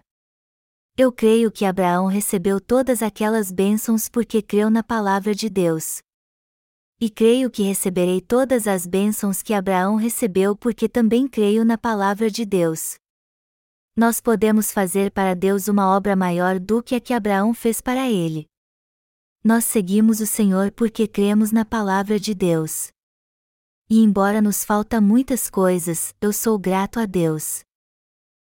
Eu 0.96 1.10
creio 1.12 1.50
que 1.50 1.64
Abraão 1.64 2.06
recebeu 2.06 2.60
todas 2.60 3.02
aquelas 3.02 3.50
bênçãos 3.50 4.08
porque 4.08 4.42
creu 4.42 4.68
na 4.68 4.82
palavra 4.82 5.34
de 5.34 5.48
Deus. 5.48 6.00
E 7.00 7.08
creio 7.08 7.50
que 7.50 7.62
receberei 7.62 8.20
todas 8.20 8.66
as 8.66 8.86
bênçãos 8.86 9.42
que 9.42 9.54
Abraão 9.54 9.96
recebeu 9.96 10.54
porque 10.54 10.88
também 10.88 11.26
creio 11.26 11.64
na 11.64 11.78
palavra 11.78 12.30
de 12.30 12.44
Deus 12.44 13.00
nós 14.00 14.18
podemos 14.18 14.72
fazer 14.72 15.10
para 15.10 15.34
Deus 15.34 15.68
uma 15.68 15.94
obra 15.94 16.16
maior 16.16 16.58
do 16.58 16.82
que 16.82 16.94
a 16.94 17.00
que 17.00 17.12
Abraão 17.12 17.52
fez 17.52 17.82
para 17.82 18.08
ele. 18.10 18.46
Nós 19.44 19.66
seguimos 19.66 20.20
o 20.20 20.26
Senhor 20.26 20.70
porque 20.72 21.06
cremos 21.06 21.52
na 21.52 21.66
palavra 21.66 22.18
de 22.18 22.32
Deus. 22.34 22.88
E 23.90 23.98
embora 23.98 24.40
nos 24.40 24.64
falta 24.64 25.02
muitas 25.02 25.50
coisas, 25.50 26.14
eu 26.18 26.32
sou 26.32 26.58
grato 26.58 26.98
a 26.98 27.04
Deus. 27.04 27.60